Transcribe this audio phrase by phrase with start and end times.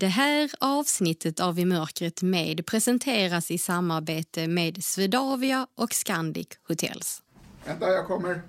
[0.00, 7.22] Det här avsnittet av I mörkret med presenteras i samarbete med Swedavia och Scandic Hotels.
[7.66, 8.42] Vänta, jag kommer.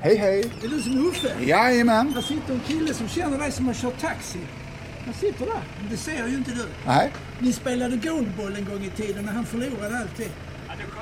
[0.00, 0.52] Hej, hej.
[0.62, 1.44] Är du som Uffe?
[1.44, 2.14] Jajamän.
[2.14, 4.40] Här sitter en kille som känner dig som har kört taxi.
[5.04, 6.66] Han sitter där, men det ser ju inte du.
[6.86, 7.12] Nej.
[7.38, 10.30] Ni spelade goalball en gång i tiden när han förlorade alltid.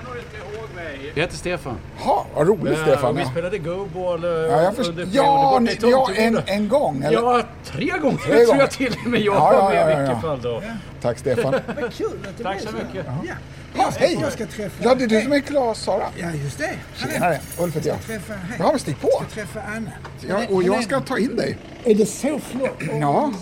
[0.00, 1.12] Du kan nog inte ihåg mig.
[1.14, 1.76] Jag heter Stefan.
[1.98, 3.16] Ha, vad roligt, Stefan.
[3.16, 4.88] vi Ja, spelade go-ball eh, ja, jag först...
[4.88, 7.02] under ja, ni, ja en, en gång.
[7.02, 7.18] Eller?
[7.22, 8.60] Ja, tre gånger Tre tror gånger.
[8.60, 10.28] jag till och med jag Ja, var ja, med ja, i ja, vilket ja.
[10.28, 10.62] fall då.
[11.00, 11.52] Tack, Stefan.
[11.80, 13.06] Vad kul att det Tack så mycket.
[13.06, 13.34] Ja.
[13.76, 14.18] Ja, hej.
[14.20, 14.84] Jag ska träffa...
[14.84, 16.04] Ja, det är du som är Klas Sara.
[16.16, 16.70] Ja, just det.
[16.98, 17.98] Han är- Tjenare, Ulf heter jag.
[18.02, 18.32] Ska träffa...
[18.32, 18.56] Hej.
[18.58, 19.08] Ja, men stick på.
[19.08, 19.90] Ska träffa Anna.
[20.28, 21.58] Ja, och jag ska ta in dig.
[21.84, 22.80] Är det så flott?
[23.00, 23.32] Ja,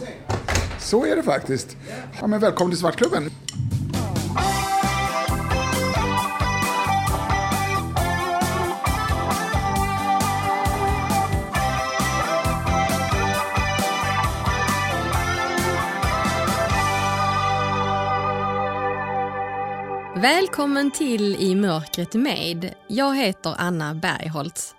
[0.79, 1.77] så är det faktiskt.
[2.21, 3.31] Ja, men välkommen till Svartklubben.
[20.17, 22.75] Välkommen till I mörkret med.
[22.89, 24.75] Jag heter Anna Bergholtz.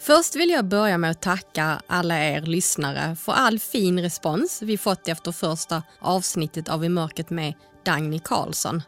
[0.00, 4.78] Först vill jag börja med att tacka alla er lyssnare för all fin respons vi
[4.78, 8.82] fått efter första avsnittet av I mörkret med Dagny Karlsson.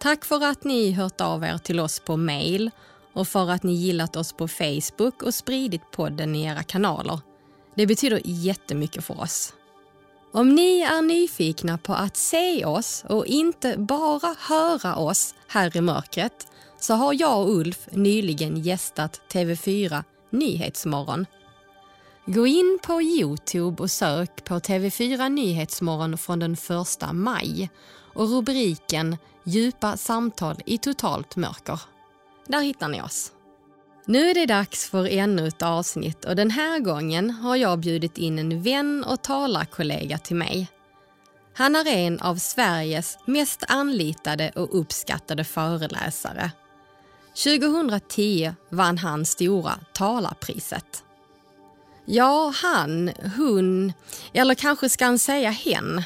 [0.00, 2.70] Tack för att ni hört av er till oss på mail
[3.12, 7.20] och för att ni gillat oss på Facebook och spridit podden i era kanaler.
[7.74, 9.54] Det betyder jättemycket för oss.
[10.32, 15.80] Om ni är nyfikna på att se oss och inte bara höra oss här i
[15.80, 16.46] mörkret
[16.80, 21.26] så har jag och Ulf nyligen gästat TV4 Nyhetsmorgon.
[22.26, 27.70] Gå in på Youtube och sök på TV4 Nyhetsmorgon från den 1 maj
[28.14, 31.80] och rubriken Djupa samtal i totalt mörker.
[32.46, 33.32] Där hittar ni oss.
[34.10, 38.18] Nu är det dags för ännu ett avsnitt och den här gången har jag bjudit
[38.18, 40.68] in en vän och talarkollega till mig.
[41.54, 46.50] Han är en av Sveriges mest anlitade och uppskattade föreläsare.
[47.44, 51.04] 2010 vann han Stora talarpriset.
[52.04, 53.92] Ja, han, hon,
[54.32, 56.02] eller kanske ska han säga hen.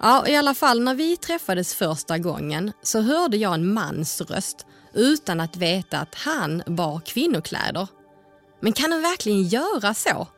[0.00, 4.66] Ja, i alla fall när vi träffades första gången så hörde jag en mans röst
[4.94, 7.88] utan att veta att han bar kvinnokläder.
[8.60, 10.28] Men kan han verkligen göra så?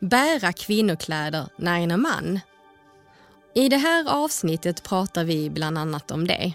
[0.00, 2.40] Bära kvinnokläder när en är man?
[3.54, 6.52] I det här avsnittet pratar vi bland annat om det.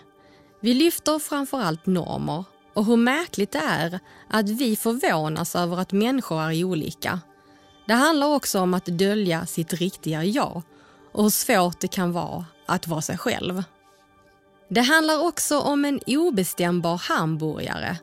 [0.61, 2.43] Vi lyfter framförallt normer
[2.73, 3.99] och hur märkligt det är
[4.29, 7.19] att vi förvånas över att människor är olika.
[7.87, 10.61] Det handlar också om att dölja sitt riktiga jag
[11.11, 13.63] och hur svårt det kan vara att vara sig själv.
[14.73, 17.97] Det handlar också om en obestämbar hamburgare.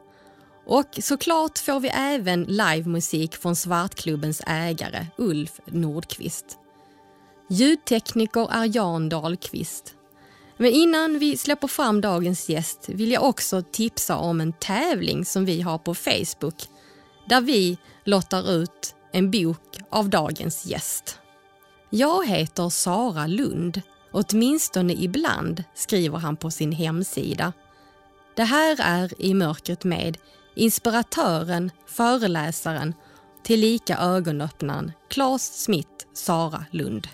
[0.67, 6.59] Och såklart får vi även livemusik från Svartklubbens ägare Ulf Nordqvist.
[7.49, 9.95] Ljudtekniker är Jan Dahlqvist.
[10.57, 15.45] Men innan vi släpper fram dagens gäst vill jag också tipsa om en tävling som
[15.45, 16.69] vi har på Facebook
[17.29, 21.19] där vi lottar ut en bok av dagens gäst.
[21.91, 23.83] Jag heter Sara Lund.
[24.13, 27.53] Åtminstone ibland, skriver han på sin hemsida.
[28.37, 30.19] Det här är I mörkret med
[30.55, 32.95] inspiratören, föreläsaren,
[33.43, 37.09] tillika ögonöppnaren Claes Smith Sara Lund.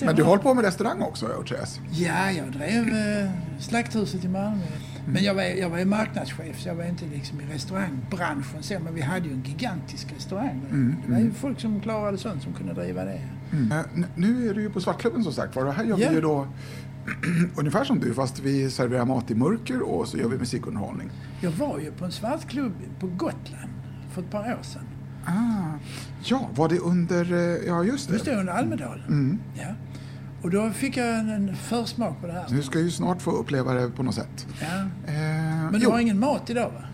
[0.00, 1.80] Men du håller på med restaurang också, har jag hört sägas.
[1.92, 3.30] Ja, jag drev eh,
[3.60, 4.62] Slakthuset i Malmö.
[5.06, 8.78] Men jag var, jag var ju marknadschef så jag var inte liksom i restaurangbranschen så,
[8.78, 10.62] men vi hade ju en gigantisk restaurang.
[11.06, 13.20] Det var ju folk som klarade sånt som kunde driva det.
[13.72, 15.66] Eh, n- Nu är du ju på Svartklubben som sagt var.
[15.66, 16.08] och Här gör Ja.
[16.08, 16.46] vi ju då
[17.56, 21.10] ungefär som du, fast vi serverar mat i mörker och så gör vi musikunderhållning.
[21.40, 23.70] Jag var ju på en svartklubb på Gotland
[24.12, 24.82] för ett par år sedan.
[25.26, 25.78] Ah,
[26.24, 27.32] ja, var det under...
[27.32, 28.30] eh, Ja, just Just det.
[28.30, 29.38] det, under Almedalen.
[29.54, 29.66] Ja.
[30.42, 32.46] Och då fick jag en, en försmak på det här.
[32.48, 34.46] Du ska ju snart få uppleva det på något sätt.
[34.60, 34.66] Ja.
[35.12, 36.84] Eh, Men du har ingen mat idag va?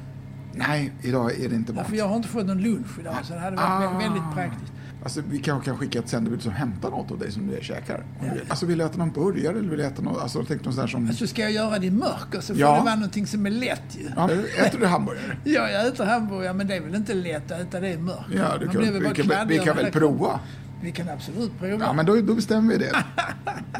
[0.54, 1.86] Nej, idag är det inte Ja, mat.
[1.88, 3.98] för jag har inte fått någon lunch idag så det hade varit Ah.
[3.98, 4.69] väldigt praktiskt.
[5.02, 8.04] Alltså, vi kan, kan skicka ett sändebud som hämtar något av dig som du käkar.
[8.20, 8.26] Ja.
[8.48, 10.22] Alltså, vill du äta någon burgare eller vill du äta något?
[10.22, 11.06] Alltså, något sånt där som...
[11.08, 12.76] Alltså ska jag göra det i mörker så får Ja.
[12.78, 14.08] det vara någonting som är lätt ju.
[14.16, 15.36] Ja, äter du hamburgare?
[15.44, 18.24] Ja, jag äter hamburgare men det är väl inte lätt att äta det i mörker.
[18.36, 20.40] Ja, du kan, vi, kan, vi kan väl prova?
[20.82, 21.84] Vi kan absolut prova.
[21.84, 23.04] Ja, men då, då bestämmer vi det.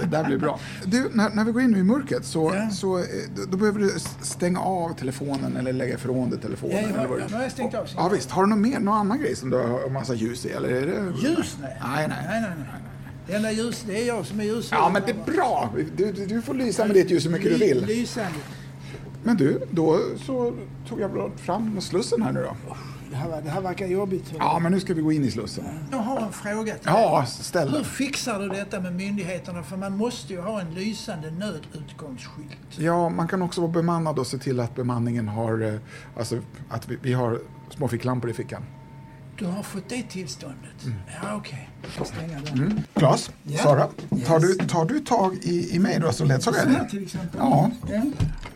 [0.01, 0.59] Det där blir bra.
[0.85, 2.71] Du, när, när vi går in i mörkret så, Ja.
[2.71, 3.05] så eh,
[3.51, 6.77] då, behöver du stänga av telefonen eller lägga ifrån dig telefonen.
[6.77, 7.87] Ja, jag har- eller vad du- ja, nu har jag stängt av.
[7.97, 8.31] Ja, visst.
[8.31, 10.51] Har du något mer, någon annan grej som du har massa ljus i?
[10.51, 11.29] Eller är det...
[11.29, 11.57] Ljus?
[11.61, 11.77] Nej.
[11.83, 12.19] Nej, nej.
[12.29, 12.67] nej, nej, nej.
[13.27, 14.69] Det enda ljus, det är jag som är ljus.
[14.73, 15.71] Ja, men det är bra.
[15.97, 17.85] Du, du, du får lysa med ditt ljus hur mycket du vill.
[17.87, 18.39] Lysande.
[19.23, 20.55] Men du, då så
[20.89, 22.77] tog jag fram slussen här nu då.
[23.11, 24.33] Det här, det här verkar jobbigt.
[24.39, 25.65] Ja, men nu ska vi gå in i Slussen.
[25.91, 27.29] Jag har en fråga till Ja, dig.
[27.45, 29.63] ställ Hur fixar du detta med myndigheterna?
[29.63, 32.79] För man måste ju ha en lysande nödutgångsskylt.
[32.79, 35.81] Ja, man kan också vara bemannad och se till att bemanningen har, eh,
[36.19, 37.41] alltså att vi, vi har
[37.71, 38.63] små ficklampor i fickan.
[39.39, 40.87] Du har fått det tillståndet?
[41.23, 41.71] Ja, okej.
[41.95, 42.83] Ska stänga den.
[42.95, 43.59] Claes, Ja.
[43.59, 43.89] Sara,
[44.27, 44.59] tar Yes.
[44.59, 46.91] du, tar du tag i, i mig då så ledsagar Så jag dig?
[46.91, 47.31] till exempel.
[47.39, 47.71] Ja.
[47.93, 48.03] ja.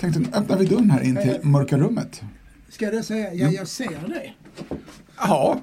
[0.00, 2.22] Tänkte, öppnar vi dörren här in till mörka rummet.
[2.68, 4.32] Ska jag säga, ja jag ser det.
[5.16, 5.60] Ja.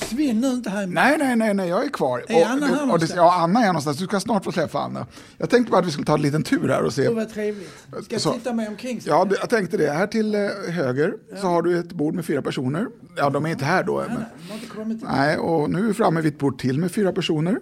[0.00, 0.86] Svinn nu inte här.
[0.86, 2.24] nej, nej, nej, nej, jag är kvar.
[2.28, 3.12] Är Anna här och, det, någonstans?
[3.16, 3.98] Ja, Anna är någonstans.
[3.98, 5.06] Du ska snart få träffa Anna.
[5.38, 7.02] Jag tänkte bara att vi skulle ta en liten tur här och se.
[7.02, 7.70] Det var trevligt.
[8.02, 8.32] Ska jag Så.
[8.32, 9.00] titta mig omkring?
[9.04, 9.90] Ja, det, jag tänkte det.
[9.90, 12.86] Här till eh, höger så har du ett bord med fyra personer.
[13.16, 14.04] Ja, de är inte här då.
[14.08, 14.24] Men,
[14.54, 15.02] inte kommit.
[15.02, 17.58] nej, och nu är vi framme vid ett bord till med fyra personer.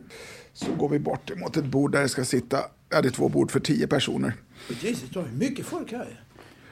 [0.53, 2.59] Så går vi bort mot ett bord där det ska sitta,
[2.91, 4.35] ja det är två bord för tio personer.
[4.81, 6.21] Jesus, du har ju mycket folk här.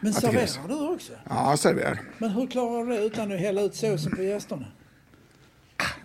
[0.04, 1.12] Men Jag det serverar du också?
[1.28, 2.00] Ja, serverar.
[2.18, 4.66] Men hur klarar du det utan att hälla ut såsen på gästerna?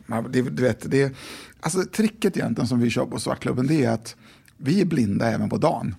[0.05, 1.13] Men det, du vet, det,
[1.59, 4.15] alltså tricket egentligen som vi kör på Svartklubben det är att
[4.57, 5.95] vi är blinda även på dagen.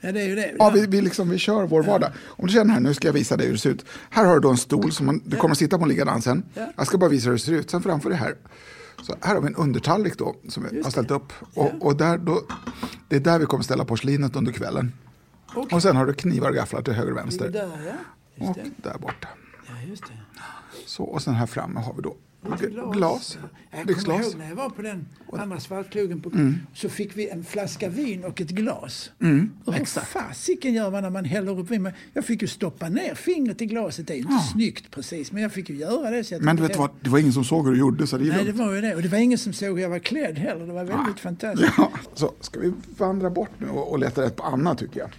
[0.00, 0.54] Ja, det är ju det.
[0.58, 2.12] Ja, vi, vi, liksom, vi kör vår vardag.
[2.24, 3.84] Om du känner här, nu ska jag visa dig hur det ser ut.
[4.10, 6.42] Här har du då en stol som man, du kommer att sitta på likadan sen.
[6.54, 6.72] Ja.
[6.76, 7.70] Jag ska bara visa hur det ser ut.
[7.70, 8.34] Sen framför dig här.
[9.02, 11.32] Så här har vi en undertallrik då som vi har ställt upp.
[11.54, 12.42] Och, och där då,
[13.08, 14.92] det är där vi kommer ställa porslinet under kvällen.
[15.54, 15.76] Okej.
[15.76, 17.48] Och sen har du knivar och gafflar till höger och vänster.
[17.48, 17.92] där, ja.
[18.34, 19.28] Just Och där borta.
[19.68, 20.12] Ja, just det.
[20.86, 22.16] Så, och sen här framme har vi då
[22.50, 23.38] Lite glas.
[23.70, 24.14] Jag kommer.
[24.14, 24.22] Mm.
[24.22, 26.30] ihåg när jag var på den andra svartkrogen på,
[26.74, 29.10] så fick vi en flaska vin och ett glas.
[29.64, 31.90] och hur fasiken gör man när man häller upp vin?
[32.12, 34.06] Jag fick ju stoppa ner fingret i glaset.
[34.06, 36.24] Det är ju inte snyggt precis, men jag fick ju göra det.
[36.24, 38.18] Så jag Men du vet vad, det var ingen som såg hur du gjorde så
[38.18, 38.94] det Nej, det var ju det.
[38.94, 40.66] Och det var ingen som såg hur jag var klädd heller.
[40.66, 41.72] Det var väldigt fantastiskt.
[41.78, 45.10] Ja, så ska vi vandra bort nu och, och leta rätt på Anna tycker jag.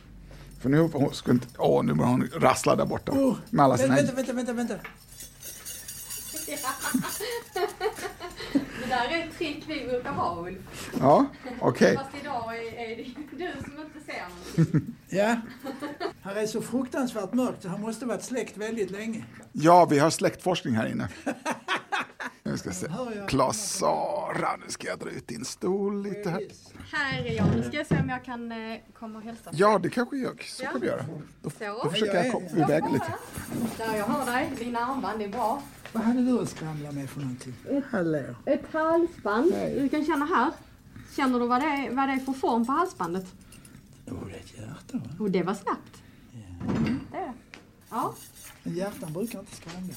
[0.64, 3.12] För nu, hon ska inte, åh, nu börjar hon rassla där borta.
[3.12, 3.96] Oh, med alla sina...
[3.96, 4.74] vänta, vänta, vänta, vänta.
[8.94, 10.92] Där är ett trick vi brukar ha Ulf.
[11.00, 11.26] Ja,
[11.62, 11.96] okej.
[11.98, 13.04] Fast idag är, är det
[13.38, 14.24] du som inte ser
[14.58, 14.96] någonting.
[15.10, 15.36] Ja.
[16.22, 19.26] Här är så fruktansvärt mörkt så han måste varit släckt väldigt länge.
[19.52, 21.10] Ja, vi har släktforskning här inne.
[22.46, 22.88] Nu ska jag se.
[23.28, 26.42] Klas Sara, nu ska jag dra ut din stol lite här.
[26.92, 27.46] Här är jag.
[27.56, 29.50] Nu ska jag se om jag kan eh, komma och hälsa.
[29.54, 30.72] Ja, det kanske jag, så Ja.
[30.72, 31.06] kan vi göra.
[31.42, 31.50] Då,
[31.84, 33.14] då försöker jag komma iväg lite.
[33.78, 34.52] Där jag hör dig.
[34.60, 35.62] Dina armband är bra.
[35.94, 37.54] Vad hade du att skramla med för någonting?
[37.92, 38.24] Hallå.
[38.46, 39.54] Ett halsband.
[39.76, 40.52] Du kan känna här.
[41.16, 43.26] Känner du vad det är, vad det är för form på halsbandet?
[44.08, 45.02] Oh, det är ett hjärta va?
[45.20, 46.02] Och det var snabbt.
[46.32, 47.34] Det är det.
[47.90, 48.14] Ja.
[48.64, 49.94] Men hjärtan brukar inte skramla.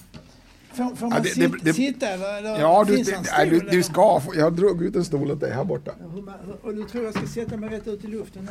[0.72, 3.22] Får, får man Ja, det- sitta, det- det- sitta eller, eller Ja, du, finns det,
[3.36, 5.92] nej, du, du ska få, jag drog ut en stol åt dig här borta.
[6.00, 6.32] Ja,
[6.62, 8.48] Och du tror jag ska sätta mig rätt ut i luften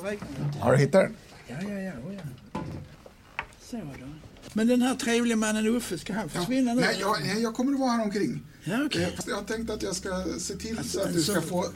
[0.00, 0.18] nu?
[0.60, 1.16] Har du hittat den?
[1.48, 1.92] Ja, ja, ja.
[2.08, 2.20] Oh, ja.
[3.60, 3.82] Så då.
[4.52, 6.80] Men den här trevliga mannen Uffe, ska han försvinna nu?
[6.80, 8.42] Nej, jag, jag kommer att vara här omkring.
[8.64, 9.02] Ja, okej.
[9.02, 11.32] Eh, fast Jag har tänkt att jag ska se till Alltså, så att du alltså-
[11.32, 11.66] ska få,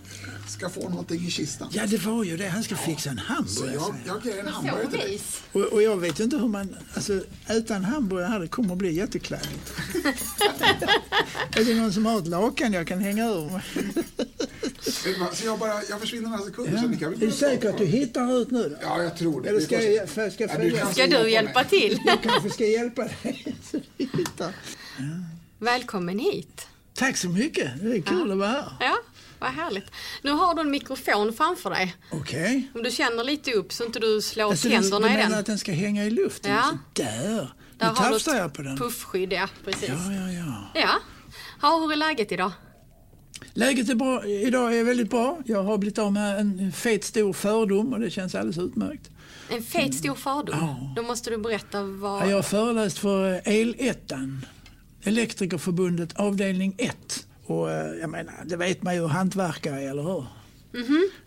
[0.48, 1.68] ska få någonting i kistan.
[1.72, 2.48] Ja, det var ju det.
[2.48, 3.74] Han ska fixa en Så hamburgare.
[3.74, 4.22] jag, säger han.
[4.24, 5.20] jag ger en Så hamburgare till dig.
[5.52, 6.76] Och, och jag vet inte hur man...
[6.94, 9.72] Alltså, äta en hamburgare här, det kommer att bli jättekladdigt.
[11.56, 13.62] är det någon som har ett lakan jag kan hänga ur mig?
[15.32, 16.78] Så jag, bara, jag försvinner några sekunder.
[16.82, 18.76] Så ni kan Är du säker att du hittar ut nu då?
[18.82, 19.48] Ja, jag tror det.
[19.48, 21.68] Eller ska jag, för, ska jag Ja, kan Ska du hjälpa mig.
[21.68, 22.00] till?
[22.06, 23.56] Jag kanske ska hjälpa dig.
[23.70, 24.52] så du hittar.
[25.58, 26.66] Välkommen hit.
[26.94, 27.80] Tack så mycket.
[27.82, 28.64] Det är kul att vara här.
[28.80, 28.96] Ja,
[29.38, 29.84] vad härligt.
[30.22, 31.96] Nu har du en mikrofon framför dig.
[32.12, 32.70] Okej.
[32.74, 35.30] Om du känner lite upp så inte du slår Alltså, den- tänderna du i menar
[35.30, 35.38] den.
[35.38, 36.52] att den ska hänga i luften?
[36.52, 36.78] Ja.
[36.92, 37.54] Där.
[37.78, 38.76] Där Nu du tafsar jag på den.
[38.78, 39.88] puffskydd, ja precis.
[39.88, 40.80] Ja, ja, ja.
[40.80, 40.90] Ja.
[41.62, 42.52] Ja, hur är läget idag?
[43.54, 44.24] Läget är bra.
[44.26, 45.38] idag är väldigt bra.
[45.44, 49.10] Jag har blivit av med en fet stor fördom och det känns alldeles utmärkt.
[49.50, 50.56] En fet stor fördom.
[50.60, 50.92] Ja.
[50.96, 52.30] Då måste du berätta vad...
[52.30, 54.46] Jag har föreläst för El-ettan,
[55.04, 57.26] Elektrikerförbundet avdelning 1.
[57.46, 60.26] Och eh, jag menar, det vet man ju hantverkare är, eller hur?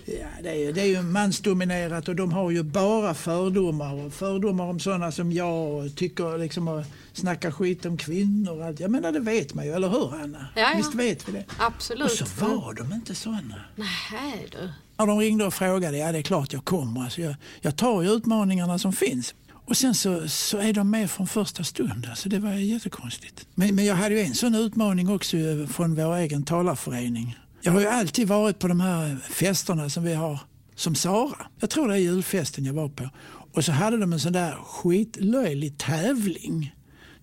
[0.06, 3.94] Ja, det, är, ju- det är ju mansdominerat och de har ju bara fördomar.
[4.06, 8.58] Och fördomar om sådana som jag och tycker liksom att snacka skit om kvinnor.
[8.60, 8.80] och Allt.
[8.80, 10.46] Jag menar, det vet man ju, eller hur Anna?
[10.56, 10.74] Ja, ja.
[10.78, 11.46] Visst vet vi det?
[11.58, 12.12] Absolut.
[12.12, 13.56] Och så var de inte sådana.
[13.76, 14.70] Nej du.
[14.98, 17.02] När de ringde och frågade, ja det är klart jag kommer.
[17.04, 19.36] Alltså jag, jag tar ju utmaningarna som finns.
[19.68, 22.08] Och sen så, så är de med från första stund.
[22.10, 23.48] Alltså det var jättekonstigt.
[23.56, 27.38] Men, men jag hade ju en sån utmaning också eh, från vår egen talarförening.
[27.62, 30.40] Jag har ju alltid varit på de här festerna som vi har
[30.76, 31.48] som Sara.
[31.60, 33.10] Jag tror det är julfesten jag var på.
[33.54, 36.76] Och så hade de en sån där skitlöjlig tävling.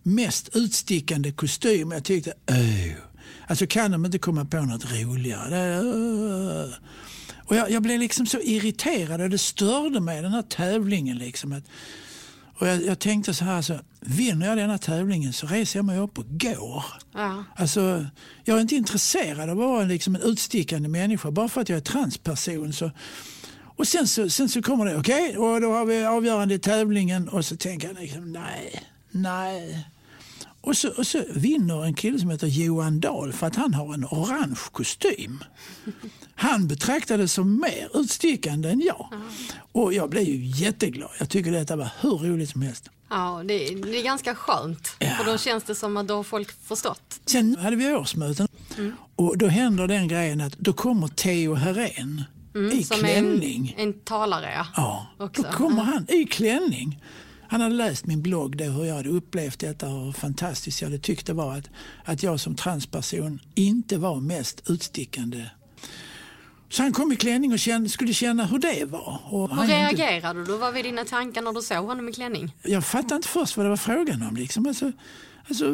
[0.02, 1.92] Mest utstickande kostym.
[1.92, 2.92] Jag tyckte, öh.
[3.46, 5.50] Alltså kan de inte komma på något roligare?
[5.50, 6.74] Det, öh.
[7.46, 11.18] Och jag, jag blev liksom så irriterad och det störde mig den här tävlingen.
[11.18, 11.64] Liksom, att,
[12.58, 15.98] och jag, jag tänkte så här, så, vinner jag denna tävlingen så reser jag mig
[15.98, 16.84] upp och går.
[17.14, 17.44] Ja.
[17.56, 18.06] Alltså,
[18.44, 21.76] jag är inte intresserad av att vara liksom en utstickande människa bara för att jag
[21.76, 22.72] är transperson.
[22.72, 22.90] Så,
[23.76, 26.58] och sen så, sen så kommer det, okej, okay, och då har vi avgörande i
[26.58, 29.86] tävlingen och så tänker jag liksom, nej, nej.
[30.60, 33.94] Och så, och så vinner en kille som heter Johan Dahl för att han har
[33.94, 35.44] en orange kostym.
[36.36, 39.08] Han betraktades som mer utstickande än jag.
[39.72, 41.10] Och jag blev ju jätteglad.
[41.18, 42.90] Jag tycker detta var hur roligt som helst.
[43.10, 44.90] Ja, det, det är ganska skönt.
[44.98, 45.10] Ja.
[45.10, 47.20] För då känns det som att då har folk förstått.
[47.26, 48.48] Sen hade vi årsmöten
[49.16, 52.22] och då händer den grejen att då kommer Theo Herén
[52.54, 53.74] i Mm, Som klänning.
[53.78, 54.66] en, en talare, ja.
[54.76, 55.42] Ja, också.
[55.42, 57.02] då kommer han i klänning.
[57.48, 60.88] Han hade läst min blogg där hur jag hade upplevt detta och hur fantastiskt jag
[60.88, 61.64] hade tyckt det var att,
[62.04, 65.46] att jag som transperson inte var mest utstickande.
[66.74, 69.20] Så han kom i klänning och kände, skulle känna hur det var.
[69.24, 70.56] Och Hur han inte- reagerade du?
[70.56, 72.52] Vad var dina tankar när du såg honom i klänning?
[72.62, 74.36] jag fattade inte först vad det var frågan om.
[74.36, 74.66] Liksom.
[74.66, 74.92] Alltså,
[75.48, 75.64] alltså,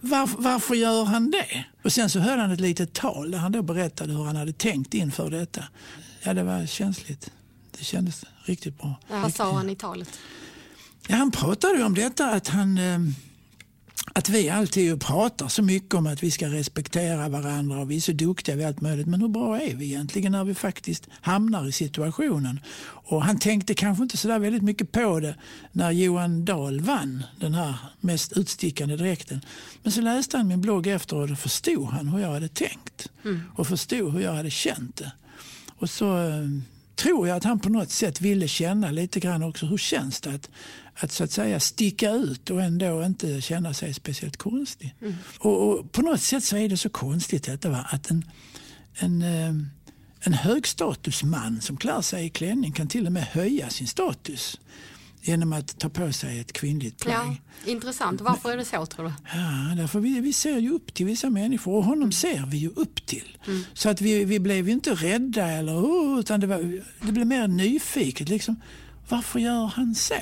[0.00, 1.64] varför, varför gör han det?
[1.84, 4.52] Och sen så höll han ett litet tal där han då berättade hur han hade
[4.52, 5.64] tänkt inför detta.
[6.22, 7.30] Ja, det var känsligt.
[7.78, 8.94] Det kändes riktigt bra.
[9.10, 10.18] Ja, Vad sa han i talet?
[11.08, 12.98] Ja, han pratade om detta att han eh,
[14.16, 18.00] att vi alltid pratar så mycket om att vi ska respektera varandra och vi är
[18.00, 19.06] så duktiga vid allt möjligt.
[19.06, 22.60] Men hur bra är vi egentligen när vi faktiskt hamnar i situationen?
[22.84, 25.34] Och han tänkte kanske inte så där väldigt mycket på det
[25.72, 29.40] när Johan Dahl vann den här mest utstickande dräkten.
[29.82, 33.08] Men så läste han min blogg efter och då förstod han hur jag hade tänkt
[33.56, 35.12] och förstod hur jag hade känt det.
[35.78, 36.48] Och så eh,
[36.94, 40.30] tror jag att han på något sätt ville känna lite grann också hur känns det
[40.30, 40.50] att,
[40.96, 44.94] att så att säga sticka ut och ändå inte känna sig speciellt konstig.
[45.38, 47.86] Och, och på något sätt så är det så konstigt detta va?
[47.90, 48.24] att en,
[48.94, 49.54] en, eh,
[50.20, 54.60] en högstatusman som klär sig i klänning kan till och med höja sin status
[55.26, 57.40] genom att ta på sig ett kvinnligt plagg.
[57.64, 58.20] Ja, intressant.
[58.20, 59.12] Varför är det så tror du?
[59.32, 62.68] Ja, därför vi, vi ser ju upp till vissa människor och honom ser vi ju
[62.68, 63.38] upp till.
[63.74, 67.26] Så att vi, vi blev ju inte rädda eller oh, utan det, var, det blev
[67.26, 68.28] mer nyfiket.
[68.28, 68.56] Liksom,
[69.08, 70.14] varför gör han så?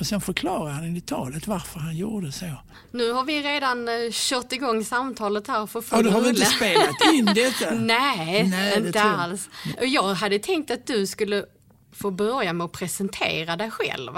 [0.00, 2.46] Och sen förklarar han i talet varför han gjorde så.
[2.90, 6.28] Nu har vi redan eh, kört igång samtalet här för Ja, full då har vi
[6.28, 7.74] inte spelat in detta.
[7.74, 9.06] Nej, Nej, det inte jag.
[9.08, 9.48] alls.
[9.82, 11.44] Jag hade tänkt att du skulle
[11.92, 14.10] få börja med att presentera dig själv.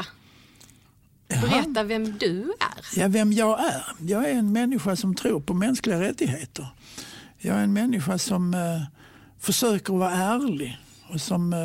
[1.28, 3.00] Berätta vem du är.
[3.00, 3.82] Ja, vem jag är?
[4.00, 6.66] Jag är en människa som tror på mänskliga rättigheter.
[7.38, 8.60] Jag är en människa som eh,
[9.40, 10.78] försöker vara ärlig
[11.08, 11.58] och som eh,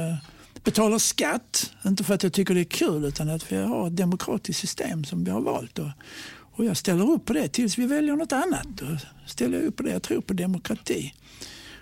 [0.65, 1.71] betalar skatt.
[1.85, 5.03] Inte för att jag tycker det är kul utan att vi har ett demokratiskt system
[5.03, 5.79] som vi har valt.
[5.79, 5.89] Och,
[6.37, 8.67] och jag ställer upp på det tills vi väljer något annat.
[8.67, 8.85] Då
[9.25, 9.91] ställer jag upp på det.
[9.91, 11.13] Jag tror på demokrati.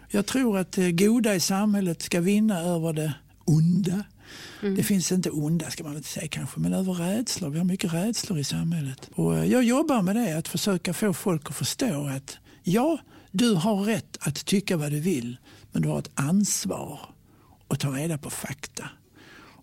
[0.10, 3.14] Jag tror att det goda i samhället ska vinna över det
[3.46, 4.04] onda.
[4.62, 7.50] Det finns inte onda ska man inte säga kanske, men över rädslor.
[7.50, 9.10] Vi har mycket rädslor i samhället.
[9.16, 12.98] Och eh, jag jobbar med det, att försöka få folk att förstå att ja,
[13.32, 15.38] du har rätt att tycka vad du vill,
[15.72, 17.13] men du har ett ansvar
[17.74, 18.90] att ta reda på fakta.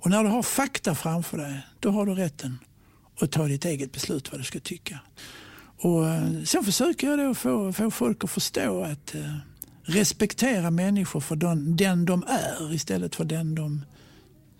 [0.01, 2.59] Och när du har fakta framför dig, då har du rätten
[3.21, 4.99] att ta ditt eget beslut vad du ska tycka.
[5.79, 9.37] Och eh, sen försöker jag då få, få folk att förstå att eh,
[9.83, 13.85] respektera människor för den, den de är istället för den de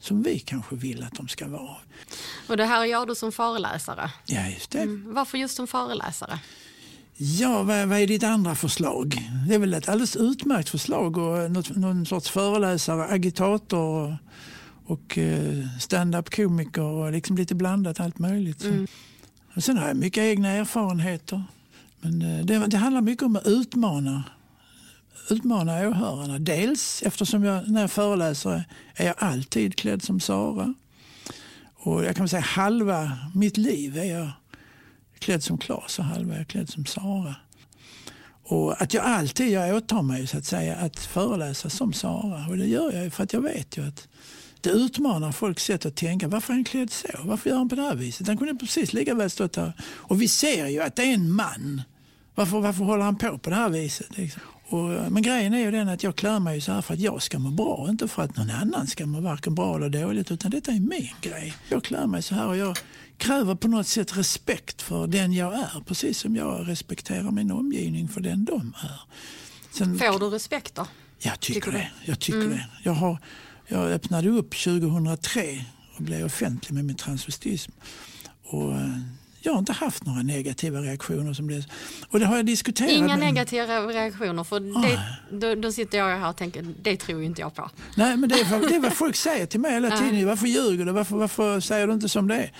[0.01, 1.77] som vi kanske vill att de ska vara.
[2.49, 4.11] Och det här gör du som föreläsare.
[4.27, 4.79] Ja, just det.
[4.79, 5.15] Mm.
[5.15, 6.39] Varför just som föreläsare?
[7.23, 9.31] Ja, vad, vad är ditt andra förslag?
[9.49, 14.17] Det är väl ett alldeles utmärkt förslag och något, någon sorts föreläsare, agitator
[14.87, 18.61] och, eh, stand-up komiker och liksom lite blandat allt möjligt.
[18.61, 18.87] Så.
[19.55, 21.43] Och sen har jag mycket egna erfarenheter.
[22.01, 24.25] Men eh, det, det handlar mycket om att utmana,
[25.31, 26.39] utmana åhörarna.
[26.39, 30.75] Dels eftersom jag när jag föreläser är jag alltid klädd som Sara.
[31.75, 34.31] Och jag kan säga halva mitt liv är jag
[35.21, 37.35] klädd som Klas och halva är klädd som Sara.
[38.45, 42.47] Och att jag alltid jag åtar mig så att säga att föreläsa som Sara.
[42.49, 44.09] Och det gör jag ju för att jag vet ju att
[44.61, 46.29] det utmanar folks sätt att tänka.
[46.29, 47.09] Varför är han klädd så?
[47.25, 48.27] Varför gör han på det här viset?
[48.27, 49.73] Han kunde precis lika väl stått här.
[49.83, 51.83] Och vi ser ju att det är en man.
[52.35, 54.19] Varför, varför håller han på på det här viset?
[54.19, 54.43] Liksom?
[54.69, 57.23] Och, men grejen är ju den att jag klär mig så här för att jag
[57.23, 57.87] ska må bra.
[57.91, 60.31] Inte för att någon annan ska må varken bra eller dåligt.
[60.31, 61.55] Utan detta är min grej.
[61.69, 62.79] Jag klär mig så här och jag
[63.21, 65.83] kräver på något sätt respekt för den jag är.
[65.87, 69.01] Precis som jag respekterar min omgivning för den de är.
[69.73, 70.87] Sen, Får du respekt då?
[71.19, 71.91] jag tycker, Tycker det.
[72.05, 72.67] Jag, tycker det.
[72.83, 73.19] Jag, har,
[73.67, 75.65] jag öppnade upp 2003
[75.97, 77.73] och blev offentlig med min transvestism.
[78.45, 78.99] Och, eh,
[79.43, 81.65] jag har inte haft några negativa reaktioner som det.
[82.09, 85.01] Och det har jag diskuterat Inga med- negativa reaktioner för det,
[85.39, 87.71] då, då sitter jag här och tänker det tror ju inte jag på.
[87.97, 90.27] Nej, men det är, vad, det är vad folk säger till mig hela tiden.
[90.27, 90.93] Varför ljuger du?
[90.93, 92.53] Varför, varför säger du inte som det är?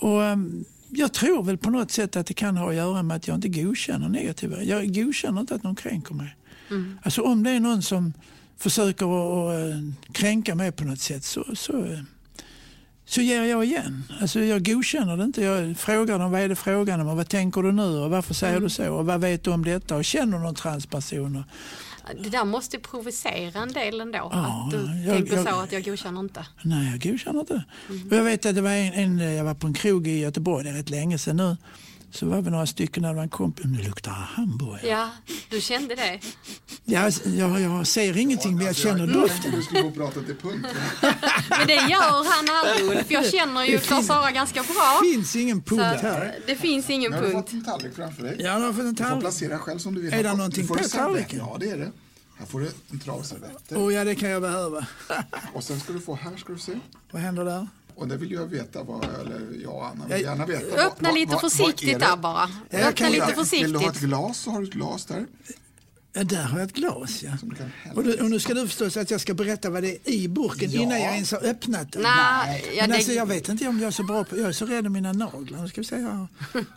[0.00, 3.16] Och ehm, jag tror väl på något sätt att det kan ha att göra med
[3.16, 4.62] att jag inte godkänner negativa.
[4.62, 6.36] Jag godkänner inte att någon kränker mig.
[6.70, 6.98] Mm.
[7.02, 8.12] Alltså om det är någon som
[8.58, 12.00] försöker att, att eh, kränka mig på något sätt så, så, eh,
[13.04, 14.04] så ger jag igen.
[14.20, 15.42] Alltså jag godkänner det inte.
[15.42, 18.34] Jag frågar dem vad är det frågan om och vad tänker du nu och varför
[18.34, 18.64] säger Mm.
[18.64, 21.36] du så och vad vet du om detta och känner någon transperson?
[21.36, 21.44] Och,
[22.22, 24.18] Det där måste provocera en del ändå.
[24.32, 26.46] Ja, att du jag- tänker jag- så att jag godkänner inte.
[26.62, 27.64] Nej, jag godkänner inte.
[27.90, 28.08] Mm.
[28.08, 30.64] Och jag vet att det var en, en, jag var på en krog i Göteborg,
[30.64, 31.56] det är rätt länge sedan nu.
[32.10, 34.88] Så var vi några stycken en kompis, "Men det luktar hamburgare.
[34.88, 35.10] Ja,
[35.50, 36.20] du kände det.
[36.84, 39.52] Jag, jag, jag ser ingenting men jag känner jag, doften.
[39.52, 40.66] du skulle gå och prata till punkt.
[41.50, 43.10] Men det gör han aldrig Ulf.
[43.10, 45.00] Jag känner ju Klara ganska bra.
[45.02, 46.34] Det finns ingen punkt här.
[46.46, 47.46] det finns ingen Nu har du punkt.
[47.46, 48.36] fått en tallrik framför dig.
[48.38, 49.20] Ja, du har fått en Du får tallrik.
[49.20, 50.12] placera själv som du vill.
[50.14, 51.38] Är det någonting på tallriken?
[51.38, 51.92] Ja, det är det.
[52.38, 53.76] Här får du en travservetter.
[53.76, 54.86] Oh, ja, det kan jag behöva.
[55.54, 56.72] Och sen ska du få, här ska du se.
[57.10, 57.68] Vad händer där?
[57.98, 60.86] Och det vill jag veta, vad, eller jag och Anna vill gärna veta.
[60.86, 62.06] Öppna vad- lite vad- försiktigt är det?
[62.06, 62.50] där bara.
[62.70, 64.00] jag Öppna kan- lite Vill du ha ett försiktigt.
[64.08, 65.26] glas så har du ett glas där.
[66.12, 67.22] Ja, där har jag ett glas.
[67.22, 67.32] Ja.
[67.94, 70.28] Och, du, och nu ska du förstås att jag ska berätta vad det är i
[70.28, 70.80] burken Ja.
[70.82, 72.02] innan jag ens har öppnat den.
[72.02, 74.38] Nej, Men det, alltså, jag vet inte om jag är så bra på...
[74.38, 75.62] Jag är så rädd om mina naglar.
[75.62, 76.28] Nu ska vi se här.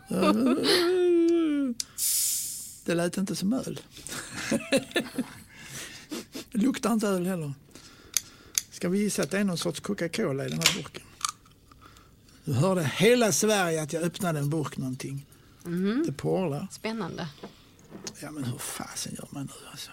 [2.86, 3.80] Det lät inte som öl.
[6.51, 7.54] Det luktar inte öl heller.
[8.72, 11.04] Ska vi gissa att det är någon sorts Coca-Cola i den här burken?
[12.45, 15.25] Du hörde hela Sverige att jag öppnade en burk någonting.
[16.05, 16.67] Det porlar.
[16.71, 17.27] Spännande.
[18.19, 19.91] Ja men hur fasen gör man nu alltså?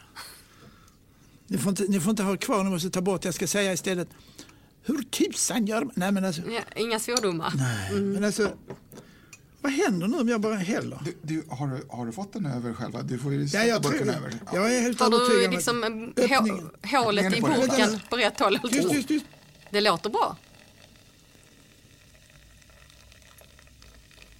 [1.46, 3.24] Ni får, inte, ni får inte ha kvar, ni måste ta bort.
[3.24, 4.08] Jag ska säga istället,
[4.82, 5.92] hur tusan gör man?
[5.94, 7.52] Nej men alltså, Ja, inga svordomar.
[7.56, 8.50] nej, men alltså
[9.60, 10.98] vad händer nu om jag bara häller?
[11.04, 13.02] Du, du, har, du, har du fått den över själva?
[13.02, 14.14] Du får ju Ja, sätta jag tror burken det.
[14.14, 14.34] över.
[14.46, 14.50] Ja.
[14.54, 15.82] Jag är helt Har du om liksom
[16.90, 18.58] hålet i burken på rätt håll?
[18.70, 19.26] Tyst, tyst, tyst.
[19.70, 20.36] Det låter bra.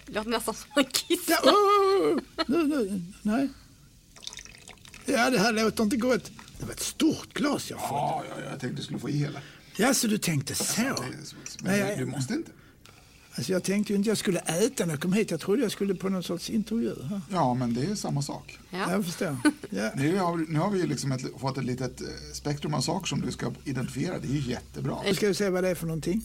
[0.09, 1.29] Det låter nästan som en kiss.
[1.29, 2.21] Ja, oh, oh, oh.
[2.47, 3.49] Nu, nej.
[5.07, 6.31] Ja, det här låter inte gott.
[6.59, 7.89] Det var ett stort glas jag fått.
[7.91, 9.41] Ja, ja, ja, jag tänkte du skulle få i hela.
[9.77, 10.81] Ja, så du tänkte så?
[11.63, 12.51] Men Nej, du, måste inte.
[13.35, 15.31] Alltså, jag tänkte ju inte jag skulle äta när jag kom hit.
[15.31, 16.95] Jag trodde jag skulle på någon sorts intervju.
[17.11, 17.21] här.
[17.31, 18.59] Ja, men det är samma sak.
[18.71, 18.91] Ja.
[18.93, 19.37] Jag förstår.
[19.71, 19.91] Ja.
[19.97, 22.81] Nu har, vi- nu har vi ju liksom ett, fått ett litet eh, spektrum av
[22.81, 24.19] saker som du ska identifiera.
[24.19, 24.99] Det är ju jättebra.
[25.05, 26.23] Nu ska vi se vad det är för någonting.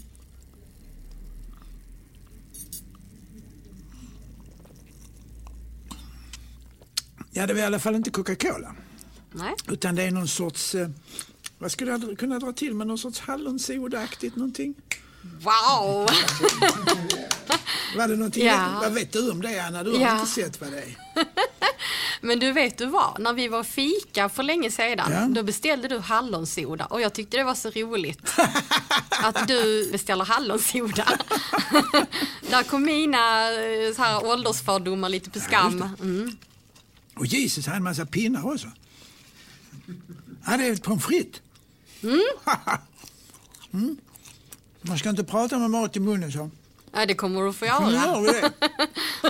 [7.34, 8.76] Ja, det var i alla fall inte Coca-Cola.
[9.32, 9.54] Nej.
[9.68, 10.88] Utan det är någon sorts, eh,
[11.58, 14.74] vad skulle jag kunna dra till med, någon sorts hallonsodaktigt någonting?
[15.42, 16.08] Wow!
[17.98, 18.80] Var det någonting, Ja.
[18.82, 19.84] vad vet du om det Anna?
[19.84, 20.14] Du har Ja.
[20.20, 20.96] inte sett vad det är.
[22.22, 25.28] Men du vet du vad, när vi var fika för länge sedan, Ja.
[25.30, 28.22] då beställde du hallonsoda och jag tyckte det var så roligt
[29.24, 31.08] att du beställer hallonsoda.
[32.50, 35.84] Där kom mina eh, så här, åldersfördomar lite på skam.
[36.02, 36.38] Mm.
[37.16, 38.68] Och Jesus hade en massa pinnar också.
[40.46, 41.42] Ja, är ett pommes frites.
[43.74, 43.98] Mm.
[44.82, 46.50] Man ska inte prata med mat i munnen så.
[46.94, 47.92] Ja, det kommer du få Nu göra.
[47.92, 48.52] gör vi det.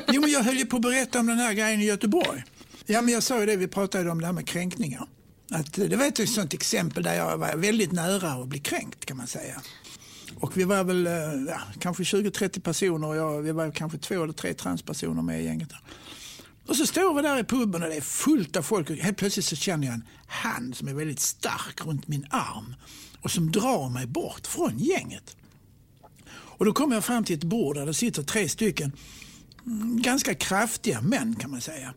[0.14, 2.44] Jo, men jag höll ju på att berätta om den här grejen i Göteborg.
[2.86, 5.08] Ja, men jag sa ju det, vi pratade om det här med kränkningar.
[5.52, 9.06] Att eh, det var ett sånt exempel där jag var väldigt nära att bli kränkt
[9.06, 9.62] kan man säga.
[10.36, 11.14] Och vi var väl eh,
[11.48, 15.46] ja, kanske 20-30 personer och jag, vi var kanske två eller tre transpersoner med i
[15.46, 15.70] gänget.
[15.70, 15.80] Där.
[16.68, 19.18] Och så står vi där i puben och det är fullt av folk och helt
[19.18, 22.76] plötsligt så känner jag en hand som är väldigt stark runt min arm
[23.22, 25.38] och som drar mig bort från gänget.
[26.32, 28.92] Och då kommer jag fram till ett bord där det sitter tre stycken
[29.66, 31.94] mm, ganska kraftiga män kan man säga.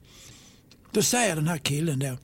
[0.90, 2.16] Då säger den här killen då,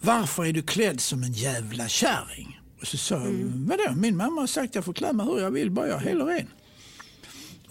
[0.00, 2.60] varför är du klädd som en jävla kärring?
[2.80, 5.40] Och så sa jag, vadå, min mamma har sagt att jag får klä mig hur
[5.40, 6.46] jag vill, bara jag heller en.
[6.46, 6.63] Och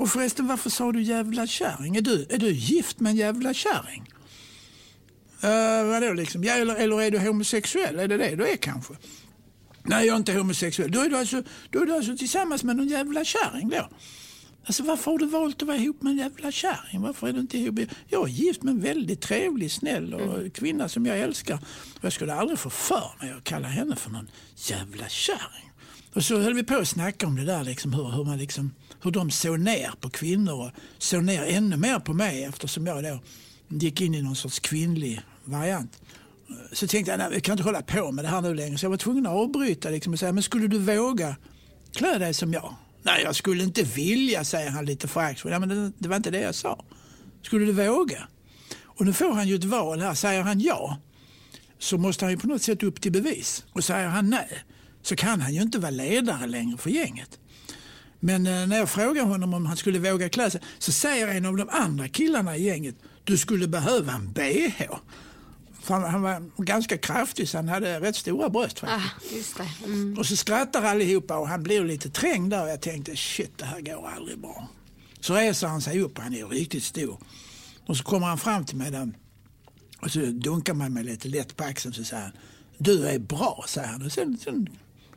[0.10, 1.95] förresten, varför sa du jävla kärring?
[1.95, 4.03] Är du, är du gift med en jävla kärring?
[5.43, 6.43] Uh, vadå liksom?
[6.43, 7.99] Ja, eller, eller är du homosexuell?
[7.99, 8.93] Är det det du är kanske?
[9.84, 10.91] Nej, jag är inte homosexuell.
[10.91, 13.89] Då är du alltså, då är du alltså tillsammans med någon jävla kärring då?
[14.65, 17.01] Alltså varför har du valt att vara ihop med en jävla kärring?
[17.01, 17.79] Varför är du inte ihop?
[18.10, 21.56] Jag är gift med en väldigt trevlig, snäll och kvinna som jag älskar.
[21.95, 25.71] Och jag skulle aldrig få för mig att kalla henne för någon jävla kärring.
[26.13, 28.71] Och så höll vi på att snacka om det där, liksom, hur, hur, man liksom,
[29.04, 33.04] hur de såg ner på kvinnor och såg ner ännu mer på mig eftersom jag
[33.04, 33.20] då
[33.68, 36.02] gick in i någon sorts kvinnlig variant.
[36.72, 38.78] Så tänkte jag, nej, jag kan inte hålla på med det här nu längre.
[38.78, 41.36] Så jag var tvungen att avbryta liksom, och säga, men skulle du våga
[41.94, 42.76] klä dig som jag?
[43.04, 45.60] Nej, jag skulle inte vilja, säger han lite föraktfullt.
[45.60, 46.86] Men det, det var inte det jag sa.
[47.42, 48.28] Skulle du våga?
[48.84, 50.13] Och nu får han ju ett val här.
[50.13, 50.98] Säger han ja,
[51.80, 53.66] så måste han ju på något sätt upp till bevis.
[53.74, 54.63] Och säger han nej,
[55.02, 57.39] så kan han ju inte vara ledare längre för gänget.
[58.25, 61.45] Men eh, när jag frågar honom om han skulle våga klä sig så säger en
[61.45, 64.83] av de andra killarna i gänget du skulle behöva en bh.
[65.81, 69.59] För han, han var ganska kraftig så han hade rätt stora bröst faktiskt.
[69.59, 69.86] Ah.
[69.86, 70.17] Mm.
[70.17, 73.65] Och så skrattar allihopa och han blir lite trängd där och jag tänkte shit det
[73.65, 74.67] här går aldrig bra.
[75.19, 77.17] Så reser han sig upp, han är riktigt stor.
[77.86, 79.12] Och så kommer han fram till mig där
[80.01, 82.31] och så dunkar man mig lite lätt på axeln så säger han
[82.77, 84.05] du är bra, säger han.
[84.05, 84.69] Och sen, sen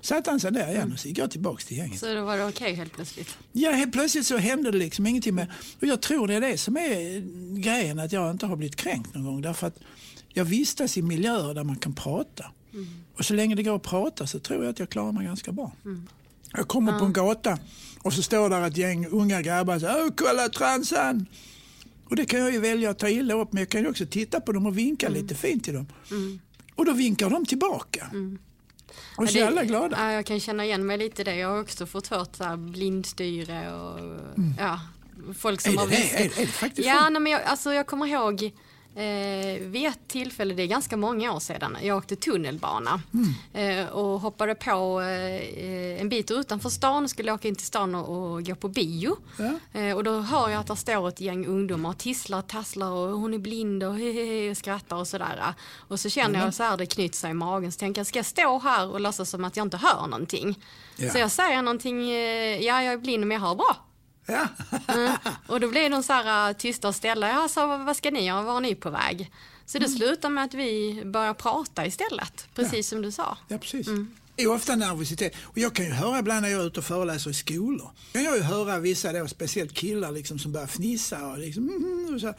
[0.06, 2.00] satte han sig där igen och så gick jag tillbaka till gänget.
[2.00, 3.38] Så då var det okej helt plötsligt?
[3.52, 5.46] Ja, helt plötsligt så hände det liksom ingenting med...
[5.80, 7.20] Och jag tror det är det som är
[7.60, 9.42] grejen, att jag inte har blivit kränkt någon gång.
[9.42, 9.78] Därför att
[10.28, 12.44] jag vistas i miljöer där man kan prata.
[13.18, 15.52] Och så länge det går att prata så tror jag att jag klarar mig ganska
[15.52, 15.72] bra.
[16.52, 17.58] Jag kommer på en gata
[18.02, 21.26] och så står där ett gäng unga grabbar och säger kolla transan!
[22.08, 24.06] Och det kan jag ju välja att ta illa upp men jag kan ju också
[24.06, 25.86] titta på dem och vinka lite fint till dem.
[26.74, 28.10] Och då vinkar de tillbaka.
[29.16, 29.96] Och så alla glada.
[30.00, 31.36] Ja, jag kan känna igen mig lite i det.
[31.36, 34.00] Jag har också fått hört så här blindstyre och
[34.58, 34.80] ja,
[35.38, 36.02] folk som Är har det det?
[36.02, 38.50] viskat- Är, är det faktiskt Ja, nej, men jag, alltså, jag kommer ihåg
[38.96, 43.78] eh, vid ett tillfälle, det är ganska många år sedan, jag åkte tunnelbana Mm.
[43.80, 48.32] eh, och hoppade på eh, en bit utanför stan, skulle åka in till stan och,
[48.32, 49.16] och gå på bio.
[49.38, 49.80] Ja.
[49.80, 52.90] Eh, och då hör jag att det står ett gäng ungdomar och tisslar och tasslar
[52.90, 55.54] och hon är blind och hehehe och skrattar och sådär.
[55.88, 58.18] Och så känner jag så här det knyter sig i magen så tänker jag, ska
[58.18, 60.58] jag stå här och låtsas som att jag inte hör någonting?
[60.96, 61.10] Ja.
[61.10, 63.76] Så jag säger någonting, eh, ja jag är blind men jag hör bra.
[64.26, 64.48] Ja.
[65.46, 67.28] Och då blir de så här uh, tysta och ställa.
[67.28, 68.42] Jag sa, vad ska ni göra?
[68.42, 69.30] Var är ni på väg?
[69.66, 72.48] Så det slutar med att vi börjar prata istället.
[72.54, 73.38] Precis som du sa.
[73.48, 73.86] Ja, precis.
[74.36, 75.34] Det är ofta nervositet.
[75.42, 77.90] Och jag kan ju höra ibland när jag är ute och föreläser i skolor.
[78.12, 81.26] kan jag ju höra vissa då, speciellt killar liksom, som börjar fnissa.
[81.26, 82.34] Och liksom, mm, och så.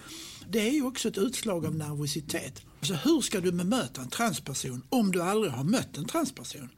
[0.50, 2.62] Det är ju också ett utslag av nervositet.
[2.80, 6.69] Alltså, hur ska du bemöta en transperson om du aldrig har mött en transperson?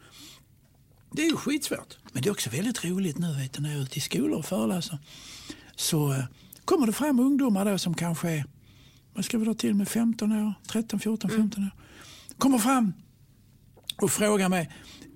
[1.11, 1.97] Det är ju skitsvårt.
[2.11, 4.39] Men det är också väldigt roligt nu vet du, när jag är ute i skolor
[4.39, 4.97] och föreläser.
[5.75, 6.23] Så eh,
[6.65, 8.45] kommer det fram ungdomar då som kanske är,
[9.13, 11.71] vad ska vi dra till med, 15 år, 13, 14, 15 år.
[12.37, 12.93] Kommer fram
[14.01, 14.69] och frågar mig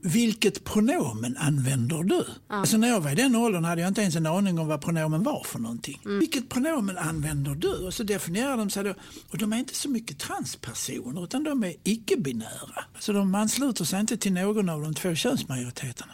[0.04, 2.26] vilket pronomen använder du?
[2.48, 4.82] Alltså när jag var i den åldern hade jag inte ens en aning om vad
[4.82, 6.00] pronomen var för någonting.
[6.20, 7.74] Vilket pronomen använder du?
[7.74, 8.94] Och så definierar de sig då.
[9.30, 12.84] Och de är inte så mycket transpersoner utan de är icke-binära.
[13.00, 16.14] Så de ansluter sig inte till någon av de två könsmajoriteterna.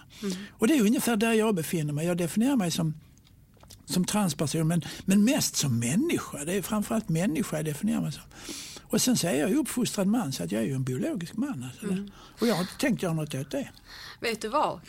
[0.51, 2.07] Och det är ungefär där jag befinner mig.
[2.07, 2.93] Jag definierar mig som
[3.85, 6.45] som transperson men, men mest som människa.
[6.45, 8.23] Det är framförallt människa jag definierar mig som.
[8.89, 11.37] Och sen så är jag ju uppfostrad man så att jag är ju en biologisk
[11.37, 11.63] man.
[11.71, 11.97] Alltså.
[12.39, 13.69] Och jag har inte tänkt göra något åt det.
[14.19, 14.79] Vet du vad?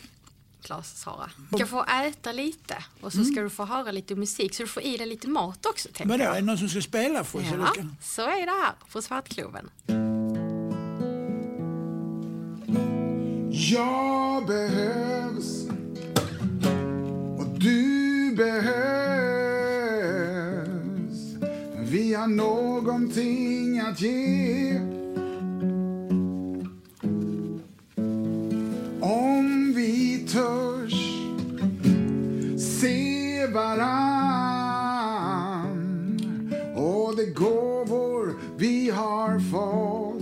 [0.61, 1.29] Klas Sara.
[1.49, 4.67] Du ska få äta lite och så ska du få höra lite musik så du
[4.67, 5.89] får i dig lite mat också.
[6.05, 6.31] Vadå, jag.
[6.35, 7.45] är det någon som ska spela för oss?
[7.59, 9.69] Ja, kan- så är det här på Svartklubben.
[13.51, 15.65] Jag behövs
[17.39, 19.00] och du behövs.
[22.21, 24.79] Jag någonting att ge.
[29.01, 30.93] Om vi törs
[32.61, 34.61] se varann
[36.75, 40.21] och de gåvor vi har fått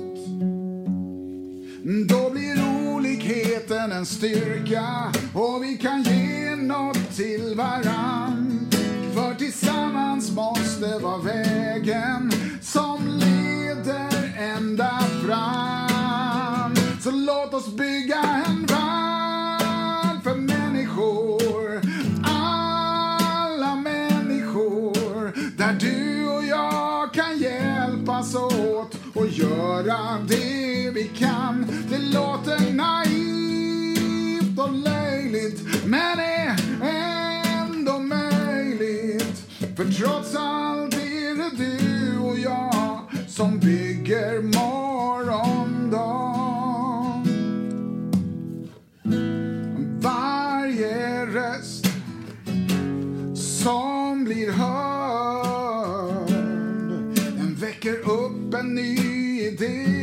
[2.07, 2.57] då blir
[2.95, 8.38] olikheten en styrka och vi kan ge något till varann.
[9.39, 16.75] Tillsammans måste vara vägen som leder ända fram.
[17.02, 21.82] Så låt oss bygga en värld för människor.
[22.23, 25.34] Alla människor.
[25.58, 31.67] Där du och jag kan hjälpas åt och göra det vi kan.
[31.89, 36.59] Det låter naivt och löjligt men är
[39.80, 45.60] För trots allt är det du och jag som bygger morgondagen.
[50.02, 51.86] Varje röst
[53.36, 56.30] som blir hörd
[57.38, 58.98] den väcker upp en ny
[59.42, 59.98] idé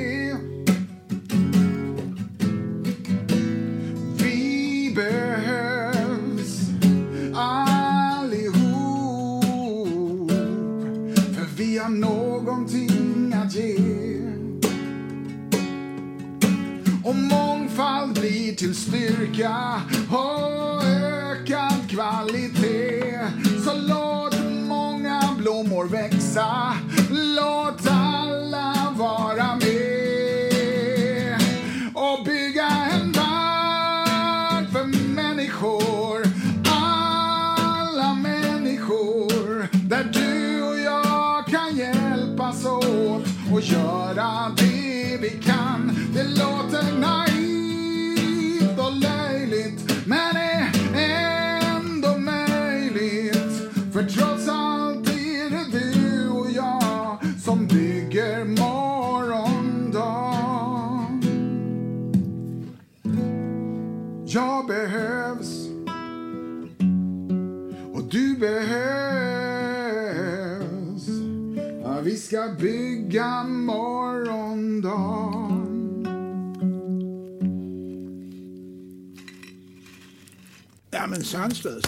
[81.27, 81.85] sanslös.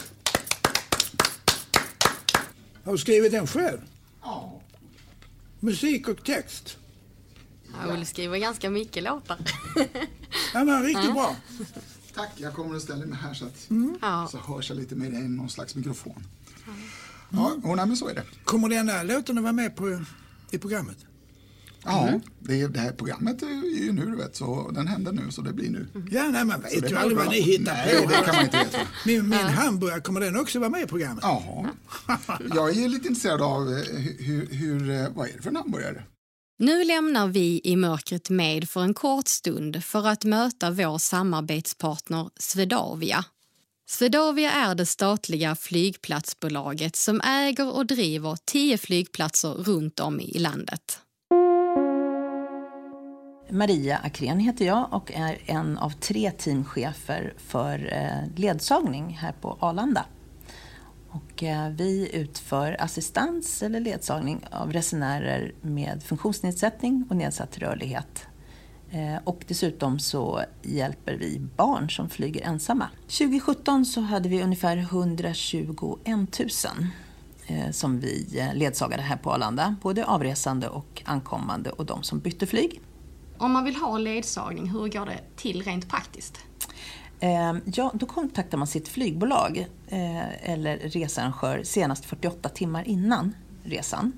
[2.85, 3.79] Har du skrivit den själv?
[4.23, 4.61] Ja.
[5.61, 6.77] Musik och text?
[7.87, 9.39] Jag vill skriva ganska mycket låtar.
[10.55, 11.37] Ja, men riktigt bra.
[12.15, 13.69] Tack, jag kommer att ställa mig här så att
[14.01, 14.29] Ja.
[14.31, 16.25] så hörs jag lite mer i någon slags mikrofon.
[17.31, 18.25] Ja, och nej, men så är det.
[18.45, 20.05] Kommer denna låten att vara med på,
[20.51, 20.97] i programmet?
[21.89, 25.31] Ja, det, är, det här programmet är ju nu, du vet, så den händer nu,
[25.31, 25.87] så det blir nu.
[26.11, 28.09] Ja, nej, man vet det ju aldrig vad ni hittar Nej, på.
[28.09, 28.79] det kan man inte veta.
[29.07, 31.25] Min, min hamburgare, kommer den också vara med i programmet?
[31.25, 31.69] Jaha.
[32.55, 33.85] Jag är lite intresserad av eh,
[34.19, 36.03] hur, hur, eh, vad är det för en hamburgare?
[36.59, 42.31] Nu lämnar vi i mörkret med för en kort stund för att möta vår samarbetspartner
[42.39, 43.25] Swedavia.
[43.91, 51.01] Swedavia är det statliga flygplatsbolaget som äger och driver tio flygplatser runt om i landet.
[53.51, 59.57] Maria Akrén heter jag och är en av tre teamchefer för eh, ledsagning här på
[59.61, 60.05] Arlanda.
[61.09, 68.27] Och eh, vi utför assistans eller ledsagning av resenärer med funktionsnedsättning och nedsatt rörlighet.
[68.91, 72.89] Eh, och dessutom så hjälper vi barn som flyger ensamma.
[73.03, 76.49] 2017 så hade vi ungefär 121 000
[77.71, 79.77] som vi ledsagade här på Arlanda.
[79.83, 82.81] Både avresande och ankommande och de som bytte flyg.
[83.39, 86.39] Om man vill ha ledsagning, hur går det till rent praktiskt?
[87.21, 94.13] Eh, Ja, då kontaktar man sitt flygbolag eh, eller researrangör senast 48 timmar innan resan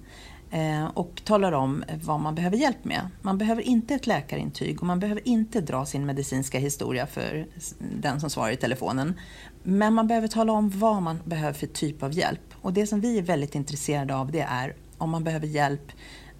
[0.51, 3.09] eh, och talar om vad man behöver hjälp med.
[3.23, 7.47] Man behöver inte ett läkarintyg och man behöver inte dra sin medicinska historia för
[7.79, 9.15] den som svarar i telefonen.
[9.63, 12.55] Men man behöver tala om vad man behöver för typ av hjälp.
[12.63, 15.93] Och det som vi är väldigt intresserade av det är om man behöver hjälp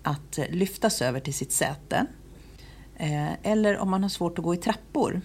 [0.03, 2.07] att eh, lyftas över till sitt säte
[3.43, 5.21] eller om man har svårt att gå i trappor.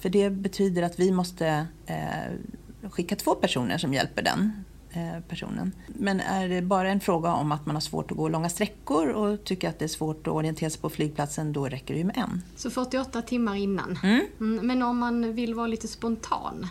[0.00, 5.72] För det betyder att vi måste eh, skicka två personer som hjälper den eh, personen.
[5.86, 9.08] Men är det bara en fråga om att man har svårt att gå långa sträckor
[9.08, 12.04] och tycker att det är svårt att orientera sig på flygplatsen, då räcker det ju
[12.04, 12.42] med en.
[12.56, 13.98] Så 48 timmar innan.
[14.02, 16.66] Mm, Men om man vill vara lite spontan?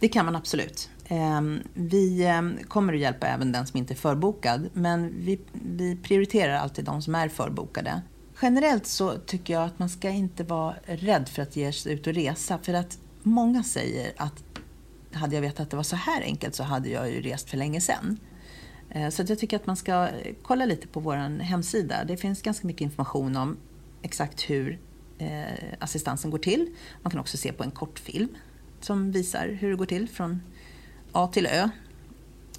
[0.00, 0.90] Det kan man absolut.
[1.08, 5.96] Ehm, Vi ehm, kommer att hjälpa även den som inte är förbokad, men vi, vi
[5.96, 8.02] prioriterar alltid de som är förbokade.
[8.42, 12.06] Generellt så tycker jag att man ska inte vara rädd för att ge sig ut
[12.06, 14.44] och resa, för att många säger att
[15.12, 17.56] hade jag vetat att det var så här enkelt så hade jag ju rest för
[17.56, 18.18] länge sedan.
[18.90, 20.08] Eh, så att jag tycker att man ska
[20.42, 22.04] kolla lite på vår hemsida.
[22.04, 23.56] Det finns ganska mycket information om
[24.02, 24.78] exakt hur
[25.18, 25.44] eh,
[25.78, 26.70] assistansen går till.
[27.02, 28.28] Man kan också se på en kortfilm
[28.80, 30.42] som visar hur det går till från
[31.12, 31.68] A till Ö.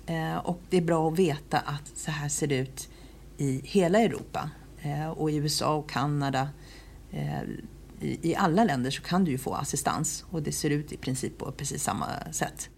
[0.05, 2.89] Eh, och det är bra att veta att så här ser det ut
[3.37, 4.49] i hela Europa.
[4.83, 6.49] Eh, Och i USA och Kanada.
[7.11, 7.41] eh,
[8.01, 11.37] I alla länder så kan du ju få assistans och det ser ut i princip
[11.37, 12.69] på precis samma sätt.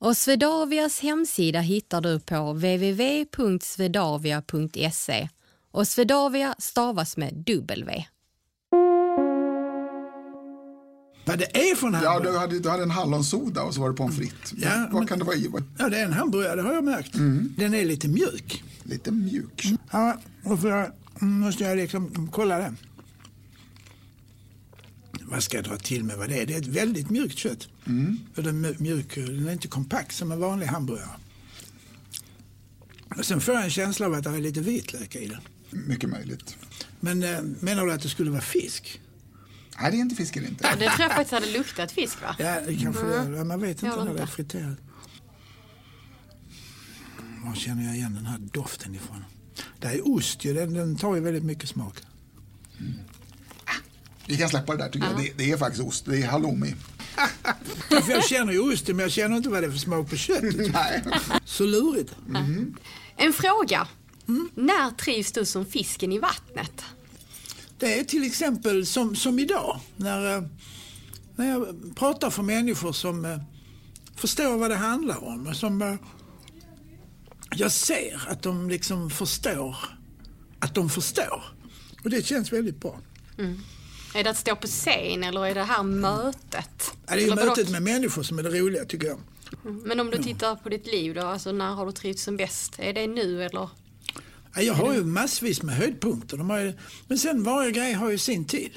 [0.00, 5.28] Och Swedavias hemsida hittar du på www.swedavia.se
[5.70, 8.04] och Swedavia stavas med W.
[11.24, 12.32] Vad det är för en Ja, hamburgare?
[12.34, 14.52] du hade, du hade en hallonsoda och så var det pommes frites.
[14.56, 15.50] Ja, Vad men- kan det vara i?
[15.78, 17.12] Ja, det är en hamburgare, det har jag märkt.
[17.58, 18.64] Den är lite mjuk.
[18.82, 19.64] Lite mjuk.
[19.92, 20.92] Ja, och för
[21.26, 22.76] måste jag liksom kolla den.
[25.20, 26.46] Vad ska jag dra till med vad det är?
[26.46, 27.68] Det är ett väldigt mjukt kött.
[28.34, 31.08] För den, är mjuk, den är inte kompakt som en vanlig hamburgare.
[33.16, 35.40] Och sen får jag en känsla av att det är lite vitlök i den.
[35.86, 36.56] Mycket möjligt.
[37.00, 39.00] Men eh, menar du att det skulle vara fisk?
[39.80, 40.64] Nej, det är inte fisk är det inte.
[40.76, 42.36] Det tror jag faktiskt hade luktat fisk va?
[42.38, 43.32] Ja, det kanske det är.
[43.32, 44.32] Ja, Man vet inte det när det är inte.
[44.32, 44.78] friterat.
[47.44, 49.24] Var känner jag igen den här doften ifrån?
[49.80, 51.94] Det är ost ju, den, den tar ju väldigt mycket smak.
[54.26, 55.16] Vi kan släppa det där tycker jag.
[55.16, 56.04] Det, det är faktiskt ost.
[56.06, 56.74] Det är halloumi.
[57.88, 60.16] För jag känner ju osten men jag känner inte vad det är för smak på
[60.16, 60.56] köttet.
[60.72, 61.02] Nej.
[61.44, 62.14] Så lurigt.
[63.16, 63.88] En fråga.
[64.54, 66.82] När trivs du som fisken i vattnet?
[67.78, 70.42] Det är till exempel som, som idag när, eh,
[71.36, 73.38] när jag pratar för människor som eh,
[74.16, 75.54] förstår vad det handlar om.
[75.54, 75.94] Som, eh,
[77.54, 79.76] jag ser att de liksom förstår
[80.58, 81.42] att de förstår.
[82.04, 83.00] Och det känns väldigt bra.
[84.14, 86.92] Är det att stå på scen eller är det här mötet?
[87.06, 89.18] Ja, det är mötet med människor som är det roliga tycker jag.
[89.62, 92.74] Men om du tittar på ditt liv då, alltså när har du trivts som bäst?
[92.78, 93.68] Är det nu eller?
[94.54, 96.36] Ja, jag har ju massvis med höjdpunkter.
[96.36, 96.72] Ju,
[97.06, 98.70] men sen varje grej har ju sin tid.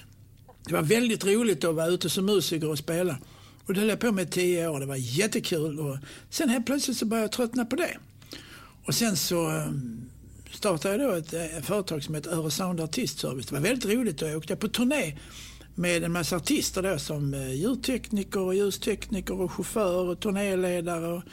[0.65, 3.17] Det var väldigt roligt att vara ute som musiker och spela.
[3.65, 4.79] Och det höll jag på med i tio år.
[4.79, 5.79] Det var jättekul.
[5.79, 5.97] Och
[6.29, 7.97] sen helt plötsligt så började jag tröttna på det.
[8.85, 10.09] Och sen så ehm,
[10.51, 13.45] startade jag då ett eh, företag som heter Öresund Artistservice.
[13.45, 15.17] Det var väldigt roligt och jag åkte på turné
[15.75, 21.07] med en massa artister då som eh, ljudtekniker och ljustekniker och chaufför och turnéledare.
[21.07, 21.23] Och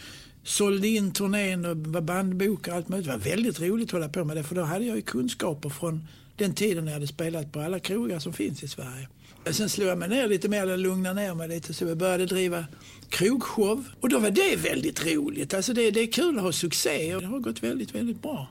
[0.44, 3.06] sålde in turnén och var bandbokare och allt möjligt.
[3.06, 5.68] Det var väldigt roligt att hålla på med det för då hade jag ju kunskaper
[5.68, 9.08] från den tiden när jag hade spelat på alla krogar som finns i Sverige.
[9.50, 12.26] Sen slog jag mig ner lite mer, eller lugnade ner mig lite så jag började
[12.26, 12.64] driva
[13.08, 13.84] krogshow.
[14.00, 15.54] Och då var det väldigt roligt.
[15.54, 18.48] Alltså det, det är kul att ha succé och det har gått väldigt, väldigt bra.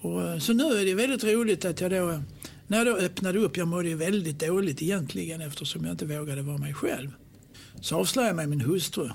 [0.00, 2.22] Och, eh, så nu är det väldigt roligt att jag då,
[2.66, 6.42] när jag då öppnade upp, jag mådde ju väldigt dåligt egentligen eftersom jag inte vågade
[6.42, 7.10] vara mig själv.
[7.80, 9.10] Så avslöjade jag mig min hustru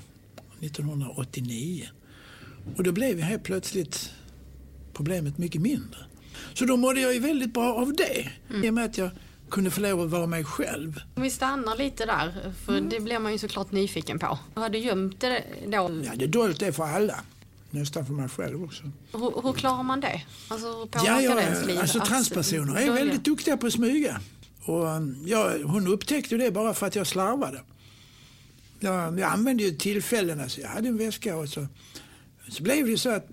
[0.60, 1.88] 1989.
[2.76, 4.10] Och då blev helt plötsligt
[4.92, 5.98] problemet mycket mindre.
[6.54, 8.30] Så då mådde jag ju väldigt bra av det.
[8.64, 9.10] I och med att jag
[9.50, 11.00] kunde få lov att vara mig själv.
[11.14, 14.38] Om vi stannar lite där, för det blir man ju såklart nyfiken på.
[14.54, 16.02] Har du gömt det då?
[16.04, 17.20] Ja, det är dolt det för alla.
[17.70, 18.82] Nästan för mig själv också.
[19.12, 20.22] Hur, hur klarar man det?
[20.48, 21.76] Alltså Ja, det ens liv?
[21.76, 24.20] ja, alltså transpersoner är väldigt duktiga på att smyga.
[24.64, 27.62] Och um, ja, hon upptäckte det bara för att jag slarvade.
[28.80, 31.66] Jag, jag använde ju tillfällen, alltså jag hade en väska och så,
[32.48, 33.28] så blev det så att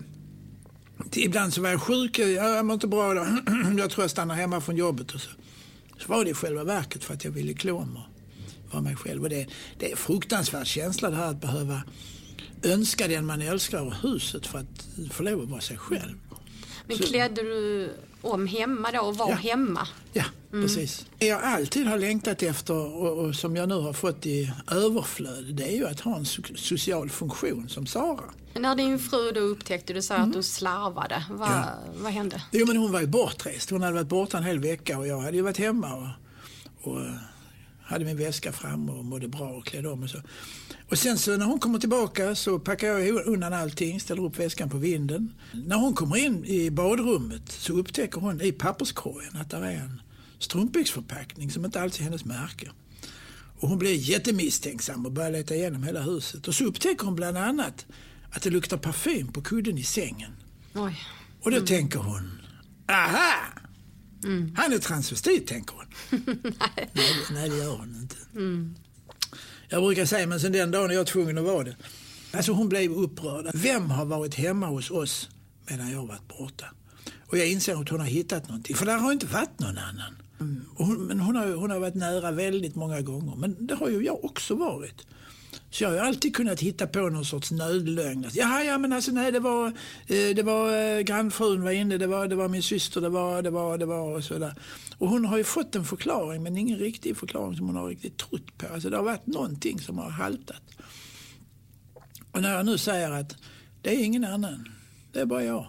[1.14, 3.26] ibland så var jag sjuk, jag, jag mår inte bra då.
[3.78, 5.30] jag tror jag stannar hemma från jobbet och så.
[5.98, 8.02] Så var det i själva verket för att jag ville klå mig
[8.66, 9.22] och vara mig själv.
[9.22, 9.46] Och det,
[9.78, 11.82] det är en fruktansvärd känsla det här att behöva
[12.62, 16.14] önska den man älskar ur huset för att få lov att vara sig själv.
[16.86, 17.90] Men så- klädde du
[18.22, 19.34] om hemma då och var Ja.
[19.36, 19.88] hemma?
[20.12, 21.06] Ja, precis.
[21.18, 25.44] Det jag alltid har längtat efter och, och som jag nu har fått i överflöd
[25.54, 28.24] det är ju att ha en so- social funktion som Sara.
[28.58, 31.24] När din fru då upptäckte, du sa att du slarvade.
[31.30, 31.60] Vad, Mm.
[31.60, 31.74] Ja.
[32.02, 32.42] vad hände?
[32.52, 33.70] Jo men hon var ju bortrest.
[33.70, 36.08] Hon hade varit borta en hel vecka och jag hade ju varit hemma och,
[36.92, 37.14] och eh,
[37.82, 40.18] hade min väska fram och mådde bra och klädde om och så.
[40.90, 44.70] Och sen så när hon kommer tillbaka så packar jag undan allting, ställer upp väskan
[44.70, 45.34] på vinden.
[45.52, 50.02] När hon kommer in i badrummet så upptäcker hon i papperskorgen att det är en
[50.38, 52.70] strumpbyxförpackning som inte alls är hennes märke.
[53.60, 56.48] Och hon blir jättemisstänksam och börjar leta igenom hela huset.
[56.48, 57.86] Och så upptäcker hon bland annat
[58.30, 60.32] att det luktar parfym på kudden i sängen.
[60.74, 61.00] Oj.
[61.42, 62.40] Och då tänker hon,
[62.88, 63.34] aha!
[64.56, 65.86] Han är transvestit, tänker hon.
[66.92, 67.14] nej.
[67.32, 68.16] nej, det gör hon inte.
[69.68, 71.76] Jag brukar säga, men sen den dagen är jag tvungen att vara det.
[72.32, 73.50] Alltså hon blev upprörd.
[73.54, 75.28] Vem har varit hemma hos oss
[75.66, 76.66] medan jag varit borta?
[77.26, 80.16] Och jag inser att hon har hittat någonting, för där har inte varit någon annan.
[80.40, 80.64] Mm.
[80.76, 84.04] Hon, men hon har, hon har varit nära väldigt många gånger, men det har ju
[84.04, 85.06] jag också varit.
[85.70, 88.26] Så jag har alltid kunnat hitta på någon sorts nödlögn.
[88.32, 92.06] Jaha, Ja, men alltså nej, det var, eh, det var eh, grannfrun var inne, det
[92.06, 94.54] var, det var min syster, det var, det var, det var och sådär.
[94.98, 98.16] Och hon har ju fått en förklaring, men ingen riktig förklaring som hon har riktigt
[98.16, 98.66] trott på.
[98.66, 100.62] Alltså det har varit någonting som har haltat.
[102.32, 103.36] Och när jag nu säger att
[103.82, 104.68] det är ingen annan,
[105.12, 105.66] det är bara jag.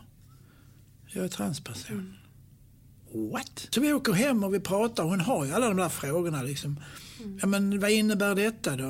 [1.07, 1.95] Jag är transperson.
[1.95, 2.18] Mm.
[3.13, 3.67] What?
[3.69, 5.03] Så vi åker hem och vi pratar.
[5.03, 6.43] Hon har ju alla de där frågorna.
[6.43, 6.79] Liksom.
[7.41, 8.87] Ja, men vad innebär detta då?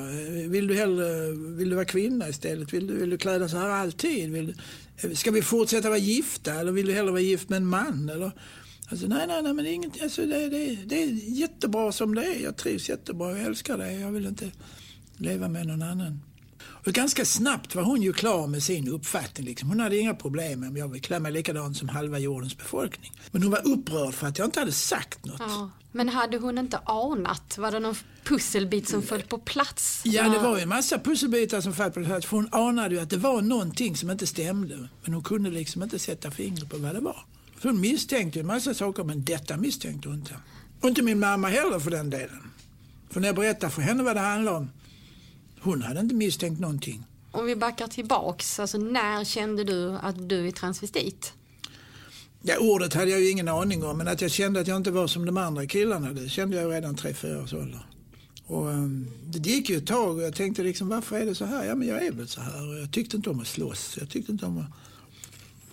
[0.50, 2.74] Vill du, hellre, vill du vara kvinna istället?
[2.74, 4.32] Vill du, vill du kläda så här alltid?
[4.32, 4.56] Vill,
[5.02, 8.10] du- ska vi fortsätta vara gifta eller vill du hellre vara gift med en man?
[8.10, 8.32] Eller?
[8.90, 11.08] Alltså, nej, nej, nej, men det är, inget, alltså, det, det, det är
[11.40, 12.44] jättebra som det är.
[12.44, 13.92] Jag trivs jättebra, jag älskar det.
[13.94, 14.52] Jag vill inte
[15.18, 16.20] leva med någon annan.
[16.86, 19.46] Och ganska snabbt var hon ju klar med sin uppfattning.
[19.46, 19.70] Liksom.
[19.70, 23.12] Hon hade inga problem om jag vill klä mig likadant som halva jordens befolkning.
[23.32, 25.40] Men hon var upprörd för att jag inte hade sagt något.
[25.40, 25.70] Ja.
[25.92, 27.58] Men hade hon inte anat?
[27.58, 30.02] Var det någon pusselbit som föll på plats?
[30.06, 32.26] Ja, det var ju en massa pusselbitar som föll på plats.
[32.26, 34.90] För hon anade ju att det var någonting som inte stämde.
[35.04, 37.26] Men hon kunde liksom inte sätta fingret på vad det var.
[37.60, 40.36] För hon misstänkte ju en massa saker, men detta misstänkte hon inte.
[40.82, 42.52] Och inte min mamma heller för den delen.
[43.10, 44.70] För när jag berättade för henne vad det handlade om,
[45.62, 47.06] hon hade inte misstänkt någonting.
[47.32, 51.34] Om vi backar tillbaks, alltså när kände du att du är transvestit?
[52.42, 54.92] Ja, ordet hade jag ju ingen aning om, men att jag kände att jag inte
[54.92, 57.86] var som de andra killarna, det kände jag redan 3-4 års ålder.
[58.46, 61.46] Och, ehm, det gick ju ett tag och jag tänkte liksom, varför är det så
[61.46, 61.66] här?
[61.66, 62.70] Ja, men jag är väl så här.
[62.70, 63.98] Och jag tyckte inte om att slåss.
[64.00, 64.68] Jag tyckte inte om att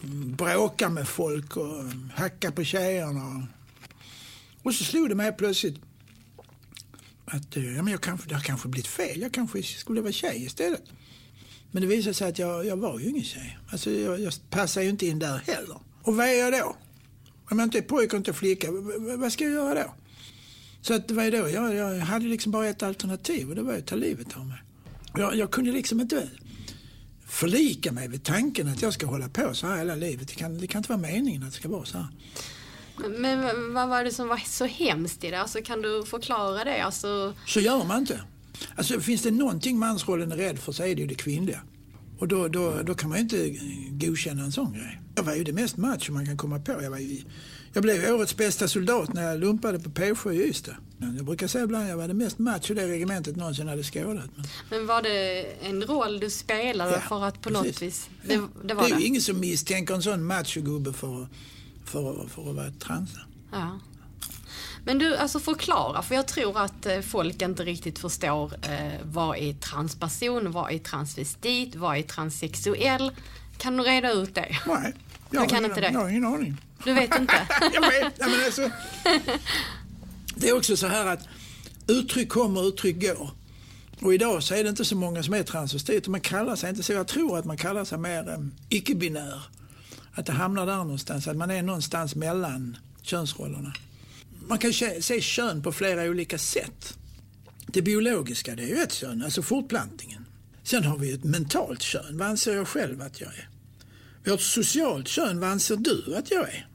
[0.05, 3.47] mm, bråka med folk och mm, hacka på tjejerna.
[4.63, 5.81] Och så slog det mig plötsligt
[7.27, 9.21] att eh, ja, men jag kanske, det har kanske blivit fel.
[9.21, 10.83] Jag kanske skulle vara tjej istället.
[11.71, 13.59] Men det visade sig att jag, jag var ju ingen tjej.
[13.69, 15.79] Alltså, jag, jag passar ju inte in där heller.
[16.03, 16.77] Och vad är jag då?
[17.51, 18.69] Om jag inte är pojke och inte flicka,
[19.19, 19.95] vad ska jag göra då?
[20.81, 23.63] Så att vad är ju då, jag, jag hade liksom bara ett alternativ och det
[23.63, 24.63] var att ta livet av mig.
[25.17, 26.31] Jag, jag kunde liksom inte
[27.27, 30.29] förlika mig vid tanken att jag ska hålla på så här hela livet.
[30.29, 32.09] Det kan, det kan inte vara meningen att det ska vara så här.
[33.19, 35.41] Men vad var det som var så hemskt i det?
[35.41, 36.81] Alltså, kan du förklara det?
[36.85, 38.21] Alltså, Så gör man inte.
[38.77, 41.61] Alltså finns det någonting mansrollen är rädd för så är det ju det kvinnliga.
[42.19, 43.59] Och då, då, då kan man ju inte
[44.07, 45.01] godkänna en sån grej.
[45.15, 46.73] Jag var ju det mest macho man kan komma på.
[46.83, 47.23] Jag, var ju,
[47.73, 50.77] jag blev årets bästa soldat när jag lumpade på P7 i Ystad.
[51.17, 54.31] Jag brukar säga ibland att jag var det mest macho det regementet någonsin hade skådat.
[54.37, 57.67] Men men var det en roll du spelade Ja, för att på precis.
[57.67, 58.09] något vis...
[58.23, 59.01] Det, det det var är det?
[59.01, 61.29] ju ingen som misstänker en sån machogubbe för,
[61.87, 63.21] för, för att vara transa.
[63.53, 63.79] Ja.
[64.85, 69.39] Men du, alltså förklara, för jag tror att eh, folk inte riktigt förstår eh, vad
[69.39, 73.13] är transperson, vad är transvestit, vad är transsexuell.
[73.59, 74.59] Kan du reda ut det?
[74.67, 74.95] Nej,
[75.31, 75.91] jag har kan ingen- inte det?
[75.93, 76.61] Jag har ingen aning.
[76.85, 77.49] Du vet inte?
[77.75, 78.19] jag vet.
[78.19, 78.71] Men alltså,
[80.35, 81.21] det är också så här att
[81.87, 83.31] uttryck kommer, uttryck går.
[84.01, 86.11] Och idag så är det inte så många som är transvestiter.
[86.11, 86.93] Man kallar sig inte så.
[86.93, 89.43] Jag tror att man kallar sig mer um, icke-binär.
[90.17, 91.29] Att det hamnar där någonstans.
[91.29, 93.73] Att man är någonstans mellan könsrollerna.
[94.49, 96.99] Man kan se, kön på flera olika sätt.
[97.67, 100.25] Det biologiska, det är ju ett kön, alltså fortplantningen.
[100.63, 102.19] Sen har vi ett mentalt kön.
[102.19, 103.49] Vad anser jag själv att jag är?
[104.25, 105.41] Vi har ett socialt kön.
[105.41, 106.67] Vad anser du att jag är?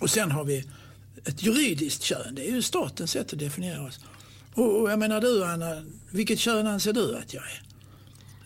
[0.00, 0.64] Och sen har vi
[1.24, 2.34] ett juridiskt kön.
[2.34, 4.00] Det är ju statens sätt att definiera oss.
[4.54, 7.62] Och, och jag menar du Anna, vilket kön anser du att jag är?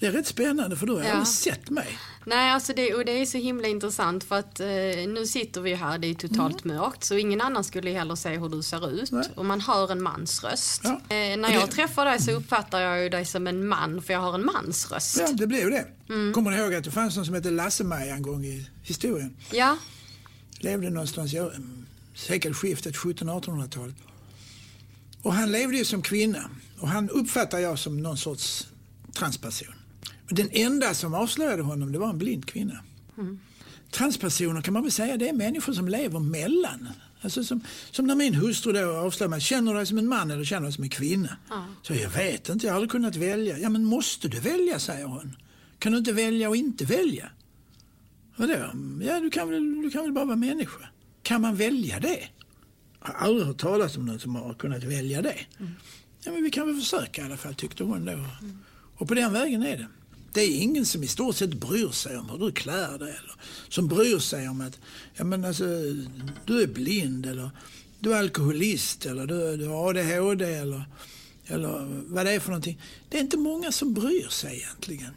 [0.01, 1.11] Det är rätt spännande för du har Ja.
[1.11, 1.99] aldrig sett mig.
[2.25, 4.67] Nej, alltså det, och det är så himla intressant för att eh,
[5.09, 8.49] nu sitter vi här, det är totalt mörkt så ingen annan skulle heller se hur
[8.49, 9.29] du ser ut Nej.
[9.37, 10.81] och man hör en mans röst.
[10.85, 10.91] Ja.
[10.91, 14.03] Eh, när Och jag det- träffar dig så uppfattar jag ju dig som en man
[14.03, 15.17] för jag har en mans röst.
[15.21, 15.87] Ja, det blev det.
[16.09, 16.33] Mm.
[16.33, 19.37] Kommer du ihåg att det fanns någon som hette Lasse-Maja en gång i historien?
[19.53, 19.77] Ja,
[20.61, 21.49] Levde någonstans i
[22.15, 23.95] sekelskiftet 1700-1800-talet.
[25.23, 26.51] Och han levde ju som kvinna
[26.81, 28.67] och han uppfattar jag som någon sorts
[29.15, 29.75] transperson.
[30.35, 32.79] Den enda som avslöjade honom det var en blind kvinna.
[33.91, 36.89] Transpersoner kan man väl säga det är människor som lever mellan.
[37.21, 37.61] Alltså som,
[37.91, 40.61] som när min hustru då avslöjar mig, känner du dig som en man eller känner
[40.61, 41.37] du dig som en kvinna?
[41.83, 43.59] Så jag vet inte, jag har aldrig kunnat välja.
[43.59, 45.37] Ja men måste du välja säger hon.
[45.79, 47.31] Kan du inte välja och inte välja?
[48.37, 48.55] Vadå?
[49.03, 50.89] Ja du kan, väl, du kan väl bara vara människa.
[51.23, 52.29] Kan man välja det?
[53.01, 55.39] Jag har aldrig hört talas om någon som har kunnat välja det.
[56.25, 58.13] Ja men vi kan väl försöka i alla fall tyckte hon då.
[58.97, 59.87] Och på den vägen är det.
[60.33, 63.09] Det är ingen som i stort sett bryr sig om hur du klär dig.
[63.09, 63.35] Eller
[63.69, 64.79] som bryr sig om att
[65.15, 65.65] ja, men alltså,
[66.45, 67.51] du är blind eller
[68.01, 70.85] du är alkoholist eller du, du har ADHD eller,
[71.47, 72.81] eller vad det är för någonting.
[73.09, 75.15] Det är inte många som bryr sig egentligen.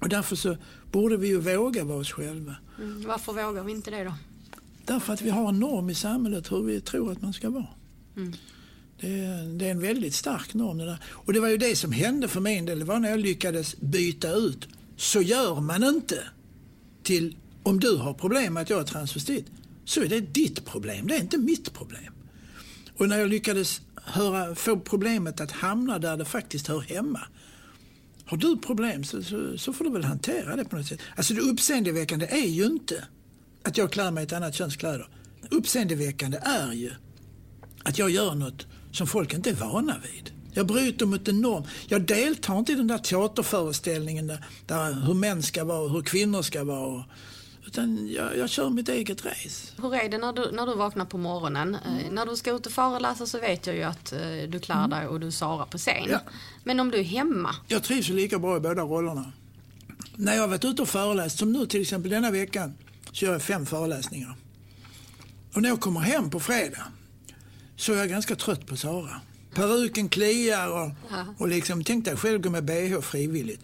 [0.00, 0.56] Och därför så
[0.92, 2.56] borde vi ju våga vara oss själva.
[2.78, 4.14] mm, varför vågar vi inte det då?
[4.84, 7.66] Därför att vi har en norm i samhället hur vi tror att man ska vara.
[9.00, 10.98] Det, är, det är en väldigt stark norm det där.
[11.04, 12.78] Och det var ju det som hände för min del.
[12.78, 16.24] Det var när jag lyckades byta ut så gör man inte
[17.02, 19.46] till om du har problem med att jag är transvestit
[19.84, 21.06] så är det ditt problem.
[21.06, 22.12] Det är inte mitt problem.
[22.96, 27.20] Och när jag lyckades höra, få problemet att hamna där det faktiskt hör hemma.
[28.24, 31.00] Har du problem så, så, så får du väl hantera det på något sätt.
[31.16, 33.04] Alltså det uppseendeväckande är ju inte
[33.62, 35.08] att jag klär mig i ett annat köns kläder.
[35.50, 36.90] Uppseendeväckande är ju
[37.82, 40.30] att jag gör något som folk inte är vana vid.
[40.52, 41.64] Jag bryter mot en norm.
[41.86, 46.02] Jag deltar inte i den där teaterföreställningen där, där hur män ska vara och hur
[46.02, 47.04] kvinnor ska vara.
[47.66, 49.72] Utan jag, jag kör mitt eget race.
[49.82, 51.74] Hur är det när du, när du vaknar på morgonen?
[51.74, 54.18] Eh, när du ska ut och föreläsa så vet jag ju att eh,
[54.48, 56.06] du klär dig och du svarar på scen.
[56.10, 56.20] Ja.
[56.64, 57.54] Men om du är hemma?
[57.68, 59.32] Jag trivs ju lika bra i båda rollerna.
[60.16, 62.74] När jag har varit ute och föreläst, som nu till exempel denna veckan,
[63.12, 64.36] så gör jag fem föreläsningar.
[65.54, 66.86] Och när jag kommer hem på fredag
[67.80, 69.20] så är jag ganska trött på Sara.
[69.54, 70.90] Peruken kliar och,
[71.38, 73.60] och liksom, tänk dig själv gå med bh frivilligt.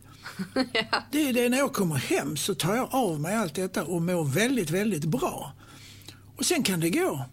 [1.11, 4.03] Det är det när jag kommer hem så tar jag av mig allt detta och
[4.03, 5.53] mår väldigt, väldigt bra.
[6.37, 7.25] Och sen kan det gå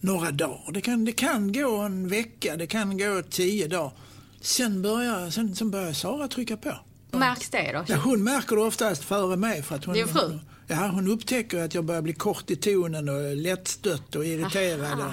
[0.00, 0.72] några dagar.
[0.72, 3.92] Det kan, det kan gå en vecka, det kan gå tio dagar.
[4.40, 6.78] Sen börjar, sen, sen börjar Sara trycka på.
[7.10, 7.84] Märks det då?
[7.88, 9.62] Ja, hon märker det oftast före mig.
[9.62, 10.38] För att hon, Din fru?
[10.66, 14.98] Ja, hon upptäcker att jag börjar bli kort i tonen och lättstött och irriterad.
[15.00, 15.12] Och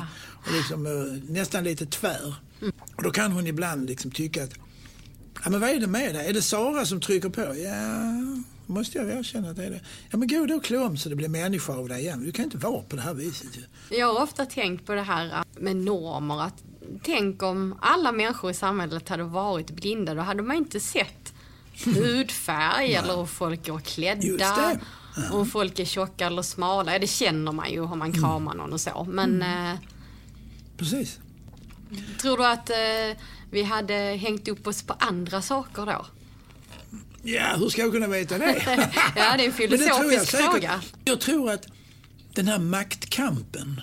[0.54, 2.36] liksom, eh, nästan lite tvär.
[2.96, 4.54] Och då kan hon ibland liksom tycka att,
[5.44, 6.28] ja men vad är det med dig?
[6.28, 7.42] Är det Sara som trycker på?
[7.42, 8.12] Ja,
[8.66, 9.82] måste jag erkänna att det är det.
[10.12, 12.24] Ja men gå då och klä om så det blir människa av dig igen.
[12.24, 13.48] Du kan inte vara på det här viset.
[13.90, 16.42] Jag har ofta tänkt på det här med normer.
[16.42, 16.64] Att
[17.04, 20.14] tänk om alla människor i samhället hade varit blinda.
[20.14, 21.34] Då hade man inte sett
[21.86, 24.56] hudfärg eller hur folk Just klädda.
[24.56, 24.80] det.
[25.32, 26.94] Om folk är tjocka eller smala.
[26.94, 29.08] Ja, det känner man ju om man kramar någon och så.
[29.10, 29.80] Men eh,
[30.80, 31.20] Precis.
[32.22, 33.18] Tror du att eh,
[33.52, 36.06] vi hade hängt upp oss på andra saker då?
[37.24, 38.62] Ja, hur ska jag kunna veta det?
[39.16, 40.52] Ja, det är en jag filosofisk säkert.
[40.52, 40.82] fråga.
[41.06, 41.68] Jag tror att
[42.34, 43.82] den här maktkampen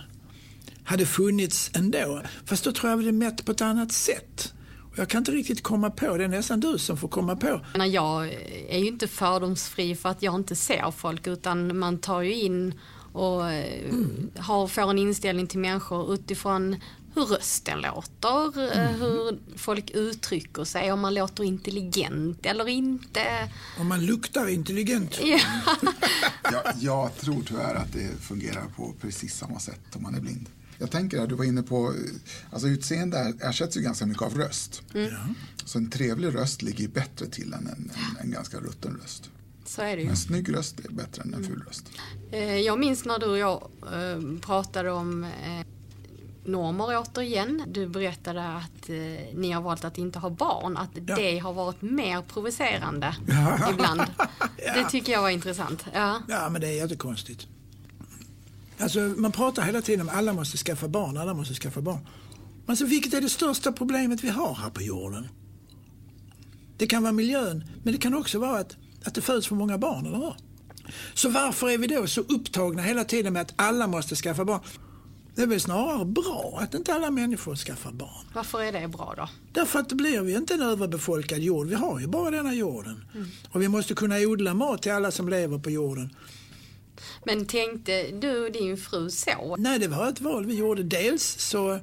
[0.85, 2.23] hade funnits ändå.
[2.45, 4.53] Fast då tror jag det är mätt på ett annat sätt.
[4.93, 7.61] Och jag kan inte riktigt komma på, det är nästan du som får komma på.
[7.75, 8.29] Jag Jag
[8.69, 12.75] är ju inte fördomsfri för att jag inte ser folk utan man tar ju in
[13.17, 13.93] och eh,
[14.37, 16.77] har, får en inställning till människor utifrån
[17.15, 23.51] hur rösten låter, eh, hur folk uttrycker sig, om man låter intelligent eller inte.
[23.79, 25.21] Om man luktar intelligent.
[25.25, 25.41] Ja.
[26.53, 30.47] Jag, jag tror tyvärr att det fungerar på precis samma sätt om man är blind.
[30.79, 31.95] Jag tänker att du var inne på,
[32.51, 34.83] alltså utseende ersätts ju ganska mycket av röst.
[35.65, 39.31] Så en trevlig röst ligger ju bättre till än en, en, en ganska rutten röst.
[39.67, 40.09] Så är det ju.
[40.09, 41.85] En snygg röst är bättre än en ful röst.
[42.33, 45.67] Eh, Jag minns när du och jag eh, pratade om eh,
[46.45, 47.63] normer återigen.
[47.67, 48.95] Du berättade att eh,
[49.35, 51.17] ni har valt att inte ha barn, att Ja.
[51.17, 53.17] det har varit mer provocerande
[53.73, 54.03] ibland.
[54.57, 55.85] Det tycker jag var intressant.
[55.95, 56.23] Ja.
[56.29, 57.47] Ja, men det är jättekonstigt.
[58.79, 61.99] Alltså, man pratar hela tiden om alla måste skaffa barn, alla måste skaffa barn.
[62.41, 65.29] Men alltså, vilket är det största problemet vi har här på jorden?
[66.77, 69.79] Det kan vara miljön, men det kan också vara att, att det föds för många
[69.79, 70.35] barn, eller hur?
[71.15, 74.61] Så varför är vi då så upptagna hela tiden med att alla måste skaffa barn?
[75.35, 78.27] Det är väl snarare bra att inte alla människor skaffar barn.
[78.35, 79.29] Varför är det bra då?
[79.53, 81.67] Därför att det blir ju inte en överbefolkad jord.
[81.67, 83.05] Vi har ju bara denna jorden.
[83.51, 86.15] Och vi måste kunna odla mat till alla som lever på jorden.
[87.25, 89.57] Men tänkte du och din fru så?
[89.59, 90.83] Nej, det var ett val vi gjorde.
[90.83, 91.81] Dels så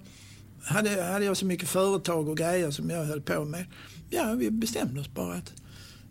[0.63, 3.65] hade, hade jag så mycket företag och grejer som jag höll på med.
[4.09, 5.53] Ja, vi bestämde oss bara att...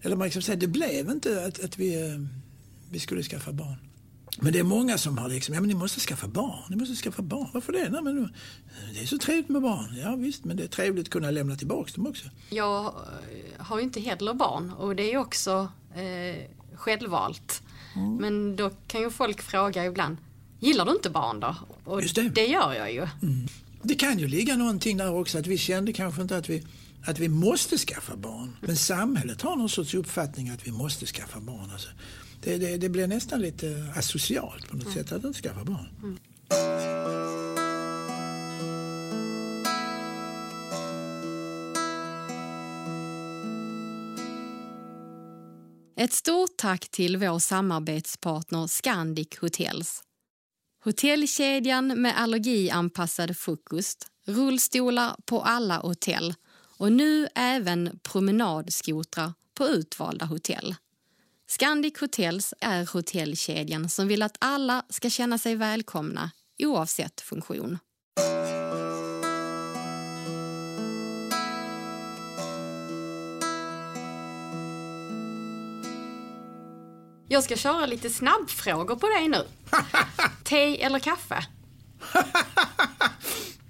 [0.03, 2.18] Eller man kan säga, det blev inte att, att vi, eh,
[2.90, 3.76] vi skulle skaffa barn.
[4.40, 6.94] Men det är många som har liksom, ja men ni måste skaffa barn, ni måste
[6.94, 7.48] skaffa barn.
[7.55, 7.88] Varför det?
[7.90, 8.32] Nej, men
[8.94, 9.96] det är så trevligt med barn.
[10.03, 12.24] Ja visst, men det är trevligt att kunna lämna tillbaka dem också.
[12.50, 12.92] Jag eh,
[13.64, 16.44] har ju inte heller barn och det är ju också eh,
[16.74, 17.62] självvalt.
[18.20, 20.16] Men då kan ju folk fråga ibland,
[20.61, 21.57] gillar du inte barn då?
[21.84, 22.46] Och Just det.
[22.46, 23.09] gör jag ju.
[23.82, 26.62] Det kan ju ligga någonting där också att vi kände kanske inte att vi,
[27.05, 28.57] att vi måste skaffa barn.
[28.61, 31.70] Men samhället har någon sorts uppfattning att vi måste skaffa barn.
[31.72, 31.88] Alltså,
[32.42, 36.18] det, det, det blir nästan lite asocialt på något sätt att inte skaffa barn.
[45.96, 50.03] Ett stort tack till vår samarbetspartner Scandic Hotels.
[50.84, 56.34] Hotellkedjan med allergianpassad frukost, rullstolar på alla hotell
[56.83, 60.74] och nu även promenadskotrar på utvalda hotell.
[61.47, 67.78] Scandic Hotels är hotellkedjan som vill att alla ska känna sig välkomna oavsett funktion.
[77.28, 79.45] Jag ska köra lite snabbfrågor på dig nu.
[80.45, 81.47] Te eller kaffe?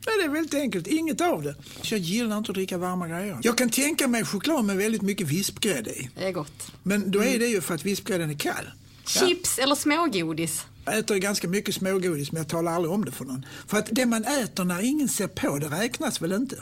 [0.06, 1.54] Nej, det är väldigt enkelt, inget av det.
[1.82, 3.38] Så jag gillar inte att dricka varma grejer.
[3.42, 6.10] Jag kan tänka mig choklad med väldigt mycket vispgrädde i.
[6.18, 6.72] Det är gott.
[6.82, 8.70] Men då är det ju för att vispgrädden är kall.
[9.06, 10.66] Chips eller smågodis?
[10.84, 13.46] Jag äter ganska mycket smågodis men jag talar aldrig om det för någon.
[13.66, 16.56] För att det man äter när ingen ser på, det räknas väl inte?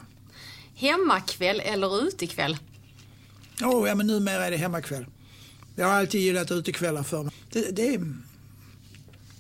[0.75, 2.57] Hemmakväll eller utekväll?
[3.63, 5.07] Åh, ja men numera är det hemmakväll.
[5.77, 7.33] Jag har alltid gillat utekvällar för mig.
[7.53, 8.15] Det, det är...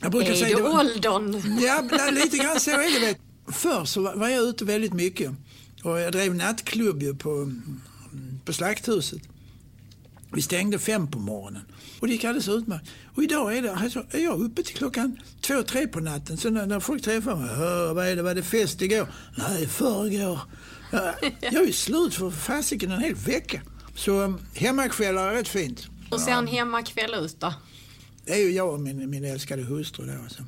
[0.01, 0.57] Jag brukar Är säga...
[0.57, 1.59] det det åldern?
[1.61, 3.07] Ja, lite grann så är det.
[3.07, 3.19] Vet.
[3.49, 5.30] Förr så var jag ute väldigt mycket.
[5.82, 7.53] Och jag drev nattklubb på,
[8.45, 9.22] på Slakthuset.
[10.32, 11.62] Vi stängde fem på morgonen.
[12.01, 12.88] Och det gick alldeles utmärkt.
[13.14, 16.36] Och idag är, det, alltså, är jag uppe till klockan två, tre på natten.
[16.36, 19.09] Så när, när folk träffar mig, "Hö, vad är det, var det fest igår?
[19.38, 20.41] Nej, förrgår.
[20.93, 23.62] Ja, jag är slut för fasiken en hel vecka.
[23.95, 25.86] Så um, hemmakvällar är rätt fint.
[26.11, 27.55] Hur ser en hemmakväll ut då?
[28.24, 30.22] Det är ju jag och min, min älskade hustru då.
[30.22, 30.43] Alltså.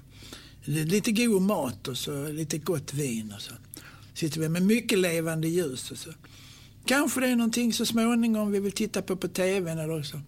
[0.65, 3.53] Lite god mat och så lite gott vin och så.
[4.15, 6.11] Sitter vi med mycket levande ljus och så.
[6.87, 10.21] Kanske det är någonting så småningom vi vill titta på på tvn eller så.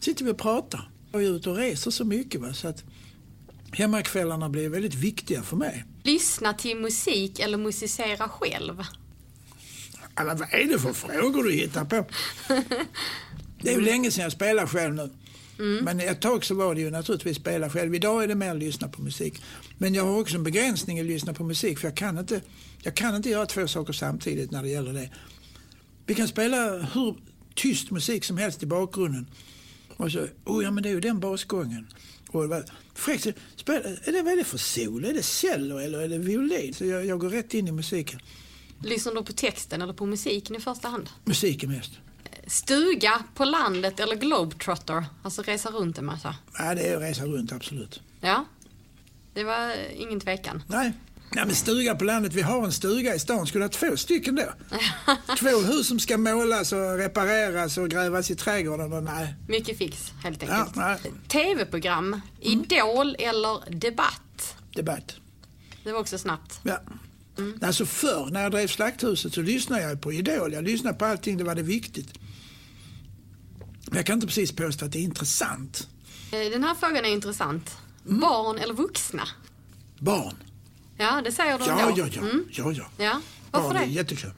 [0.00, 0.90] Sitter vi och pratar.
[1.12, 2.84] Jag är ute och reser så mycket va, så att
[3.72, 5.84] hemmakvällarna blir väldigt viktiga för mig.
[6.02, 8.82] Lyssna till musik eller musicera själv?
[10.14, 12.06] Alla, vad är det för frågor du hittar på?
[13.60, 15.10] Det är ju länge sedan jag spelade själv nu.
[15.58, 17.94] Men ett tag så var det ju naturligtvis spela själv.
[17.94, 19.42] Idag är det mer att lyssna på musik.
[19.78, 22.40] Men jag har också en begränsning att lyssna på musik för jag kan inte,
[22.82, 25.10] jag kan inte göra två saker samtidigt när det gäller det.
[26.06, 27.16] Vi kan spela hur
[27.54, 29.26] tyst musik som helst i bakgrunden.
[29.96, 31.86] Och så, oh ja men det är ju den basgången.
[32.28, 33.26] Och det var, fräckt,
[33.56, 35.04] spela, är det, vad är det för sol?
[35.04, 36.74] Är det cello eller är det violin?
[36.74, 38.20] Så jag, jag går rätt in i musiken.
[38.82, 41.08] Lyssnar du på texten eller på musiken i första hand?
[41.24, 41.90] Musiken mest.
[42.46, 45.04] Stuga på landet eller globetrotter?
[45.22, 46.36] Alltså resa runt en massa.
[46.58, 48.00] Ja, det är att resa runt, absolut.
[48.20, 48.44] Ja,
[49.34, 50.62] det var ingen tvekan.
[50.68, 50.92] Nej.
[51.30, 52.32] Nej, men stuga på landet.
[52.34, 53.46] Vi har en stuga i stan.
[53.46, 54.44] Skulle ha två stycken då?
[55.38, 58.92] två hus som ska målas och repareras och grävas i trädgården.
[58.92, 59.34] Och nej.
[59.48, 60.76] Mycket fix, helt Ja, enkelt.
[60.76, 60.98] nej.
[61.28, 64.56] TV-program, Idol eller Debatt?
[64.74, 65.16] Debatt.
[65.84, 66.60] Det var också snabbt.
[66.62, 66.78] Ja.
[67.62, 70.52] Alltså förr när jag drev Slakthuset så lyssnade jag på Idol.
[70.52, 72.08] Jag lyssnade på allting, det var det viktigt.
[73.86, 75.88] Men jag kan inte precis påstå att det är intressant.
[76.32, 77.76] Eh, Den här frågan är intressant.
[78.06, 78.20] Mm.
[78.20, 79.22] Barn eller vuxna?
[79.98, 80.34] Barn.
[80.98, 82.00] Ja, det säger du Ja, ändå.
[82.00, 82.20] ja, ja.
[82.22, 82.44] Mm.
[82.52, 82.84] ja, ja.
[83.04, 83.20] Ja,
[83.50, 83.92] varför Barn är det?
[83.92, 84.30] jättekul.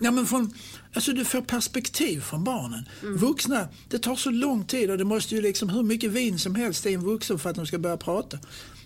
[0.00, 0.54] Ja, men från,
[0.94, 2.88] alltså du får perspektiv från barnen.
[3.02, 3.16] Mm.
[3.16, 6.54] Vuxna, det tar så lång tid och det måste ju liksom hur mycket vin som
[6.54, 8.38] helst i en vuxen för att de ska börja prata.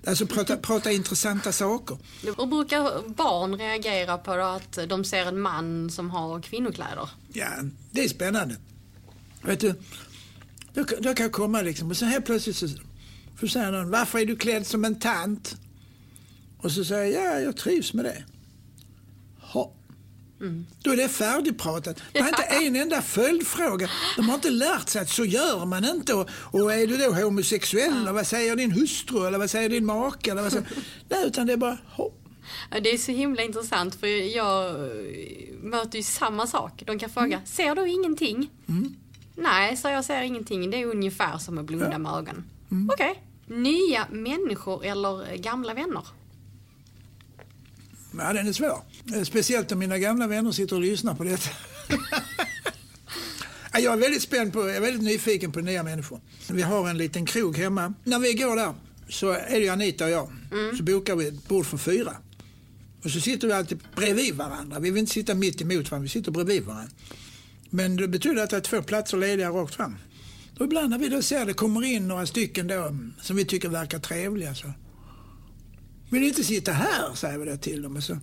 [0.07, 1.99] Alltså prata, prata intressanta saker.
[2.23, 7.09] Hur brukar barn reagera på att de ser en man som har kvinnokläder?
[7.33, 7.49] Ja,
[7.91, 8.57] det är spännande.
[9.47, 9.75] Vet du,
[10.75, 12.69] då, då kan jag komma liksom och så helt plötsligt så
[13.37, 15.57] får säga någon, varför är du klädd som en tant?
[16.59, 18.25] Och så säger jag, ja, jag trivs med det.
[19.41, 19.73] Ha.
[20.83, 22.03] Då är det färdigpratat.
[22.13, 23.91] Det är inte en enda följdfråga.
[24.17, 26.15] De har inte lärt sig att så gör man inte.
[26.15, 28.09] Och, och är du då homosexuell?
[28.09, 29.27] Och vad säger din hustru?
[29.27, 30.31] Eller vad säger din make?
[30.31, 30.67] Eller vad säger...
[31.09, 32.21] Nej, utan det är bara hopp.
[32.71, 34.77] Ja, Det är så himla intressant för jag
[35.63, 36.83] möter ju samma sak.
[36.87, 37.47] De kan fråga, Mm.
[37.47, 38.51] ser du ingenting?
[39.37, 40.71] Nej, så jag ser ingenting.
[40.71, 42.45] Det är ungefär som att blunda med ögonen.
[42.71, 42.91] Mm.
[42.93, 43.23] Okej.
[43.47, 46.07] Nya människor eller gamla vänner?
[48.19, 48.83] Ja, den är svår.
[49.25, 51.51] Speciellt om mina gamla vänner sitter och lyssnar på detta.
[53.73, 56.21] Ja, jag är väldigt spänd på, jag är väldigt nyfiken på nya människor.
[56.51, 57.95] Vi har en liten krog hemma.
[58.05, 58.75] När vi går där
[59.09, 60.33] så är det Anita och jag.
[60.77, 62.17] Så bokar vi ett bord för fyra.
[63.05, 64.79] Och så sitter vi alltid bredvid varandra.
[64.79, 66.91] Vi vill inte sitta mitt emot varandra, vi sitter bredvid varandra.
[67.75, 69.97] Men det betyder att det är två platser lediga rakt fram.
[70.59, 73.45] Och ibland när vi då ser det kommer in några stycken då mm, som vi
[73.45, 74.73] tycker verkar trevliga så
[76.11, 77.97] vill ni inte sitta här, säger vi det till dem.
[77.97, 78.19] Och så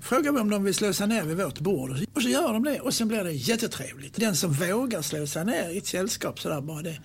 [0.00, 1.90] frågar vi om de vill slå sig ner vid vårt bord.
[2.14, 4.14] Och så gör de det och sen blir det jättetrevligt.
[4.16, 7.00] Den som vågar slå sig ner i ett sällskap sådär bara det,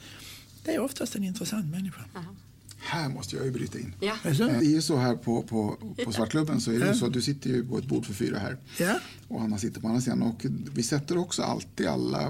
[0.66, 2.02] det är oftast en intressant människa.
[2.86, 3.94] Här måste jag ju bryta in.
[4.00, 4.16] Ja.
[4.24, 7.14] Det är ju så här på, på, på Svartklubben så är det ju så att
[7.14, 8.58] du sitter ju på ett bord för fyra här.
[8.78, 9.00] Ja.
[9.28, 10.22] Och Anna sitter på andra sidan.
[10.22, 12.30] Och vi sätter också alltid alla,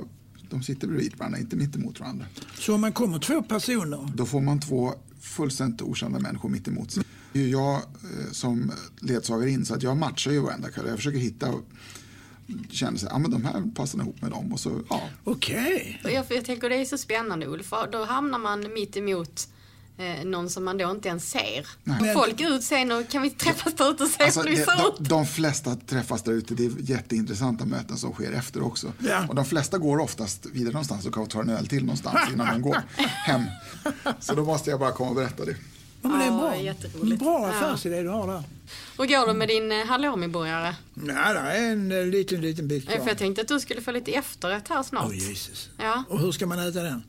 [0.49, 2.26] de sitter bredvid varandra, inte mitt emot varandra.
[2.60, 6.91] Så om man kommer två personer, Då får man två fullständigt okända människor mitt emot
[6.91, 7.04] sig.
[7.34, 10.88] Det är ju jag eh, som ledsagare in så att jag matchar ju varenda kväll.
[10.88, 11.54] Jag försöker hitta
[12.70, 15.10] känner sig, ja men de här passar ihop med dem och så, ja.
[15.24, 16.01] okej.
[16.04, 19.47] Och Jag, jag tänker det är så spännande Ulf, då hamnar man mitt emot
[19.98, 21.68] eh, någon som man då inte ens ser.
[21.84, 22.14] Nej.
[22.14, 24.56] Folk går ut sen och kan vi träffas där ute och se Alltså, hur vi
[24.56, 24.96] det, ser ut?
[24.98, 26.56] de, de flesta träffas där ute.
[26.56, 28.94] Det är jätteintressanta möten som sker efter också.
[29.00, 29.26] Ja.
[29.30, 32.62] Och de flesta går oftast vidare någonstans och tar en öl till någonstans innan de
[32.62, 33.44] går hem.
[34.20, 35.56] Så då måste jag bara komma och berätta det.
[36.02, 36.58] Ja, men det är Ja, bra.
[36.58, 37.22] jätteroligt.
[37.22, 37.50] Bra Ja.
[37.58, 38.44] affärsidé du har där.
[38.98, 40.76] Och går det med din eh, halloumiburgare?
[40.94, 43.08] Ja, det är en eh, liten, liten bit Eh, För kvar.
[43.08, 45.06] jag tänkte att du skulle få lite efterrätt här snart.
[45.08, 45.70] Åh Jesus.
[45.78, 46.04] Ja.
[46.10, 47.04] Och hur ska man äta den?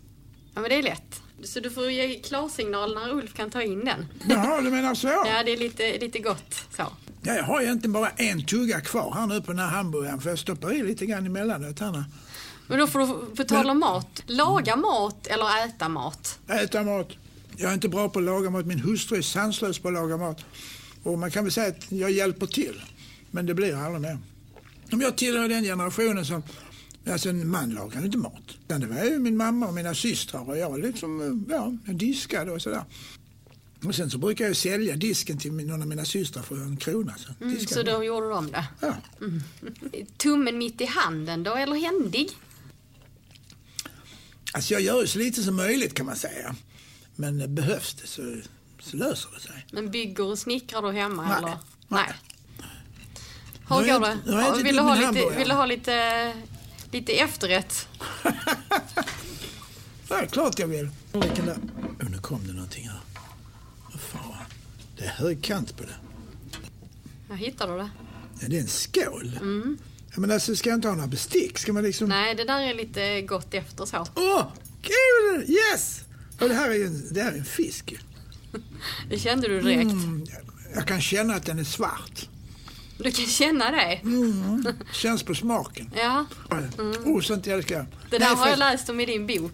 [0.54, 1.20] ja, men det är lätt.
[1.42, 4.06] Så du får ge klarsignal när Ulf kan ta in den.
[4.28, 5.08] Jaha, du menar så?
[5.08, 6.82] Ja, det är lite, lite gott så.
[7.22, 10.30] Ja, jag har egentligen bara en tugga kvar här nu på den här hamburgaren för
[10.30, 12.04] jag stoppar i lite grann emellanåt här.
[12.66, 16.38] Men då får du, tal om mat, laga mat eller äta mat?
[16.48, 17.08] Äta mat.
[17.56, 18.66] Jag är inte bra på att laga mat.
[18.66, 20.44] Min hustru är sanslös på att laga mat.
[21.02, 22.82] Och man kan väl säga att jag hjälper till.
[23.30, 24.18] Men det blir aldrig mer.
[24.92, 26.42] Om jag tillhör den generationen som
[27.06, 28.42] Alltså en man lagar inte mat.
[28.64, 32.52] Utan det var ju min mamma och mina systrar och jag liksom, ja, jag diskade
[32.52, 32.84] och sådär.
[33.84, 37.14] Och sen så brukar jag sälja disken till någon av mina systrar för en krona.
[37.18, 38.64] Så, Mm, så då gjorde de det.
[38.80, 38.94] Ja.
[40.16, 42.30] Tummen mitt i handen då, eller händig?
[44.52, 46.54] Alltså jag gör ju så lite som möjligt kan man säga.
[47.16, 48.36] Men eh, behövs det så,
[48.80, 49.66] så löser det sig.
[49.72, 51.38] Men bygger och snickrar du hemma Nej.
[51.38, 51.58] eller?
[51.88, 52.12] Nej.
[52.58, 52.68] Nej.
[53.68, 54.72] Hur går det?
[54.72, 56.32] du ha lite, vill du ha lite,
[56.94, 57.88] lite efterrätt?
[60.08, 60.88] Ja, klart jag vill.
[61.12, 61.56] Vilken där.
[62.00, 63.00] Oh, nu kom det någonting här.
[63.92, 64.44] Vad fan.
[64.98, 65.94] Det är högkant på det.
[67.28, 67.90] Ja, hittar du det?
[68.40, 69.38] Ja, det är en skål.
[70.14, 71.58] Ja, men alltså, ska jag inte ha några bestick?
[71.58, 72.08] Ska man liksom...
[72.08, 74.06] Nej, det där är lite gott efter så.
[74.14, 74.46] Åh,
[74.82, 75.50] kul!
[75.50, 76.00] Yes!
[76.40, 77.94] Och det här är ju en, det här är en fisk.
[79.10, 79.92] Det kände du direkt.
[79.92, 80.26] Mm,
[80.74, 82.28] jag kan känna att den är svart.
[82.98, 84.00] Du kan känna det.
[84.02, 84.66] Mm.
[84.92, 85.90] Känns på smaken.
[85.96, 86.24] Ja,
[87.04, 87.84] Oh, sånt älskar jag.
[88.10, 89.52] det där Nej, har jag förresten- läst om i din bok.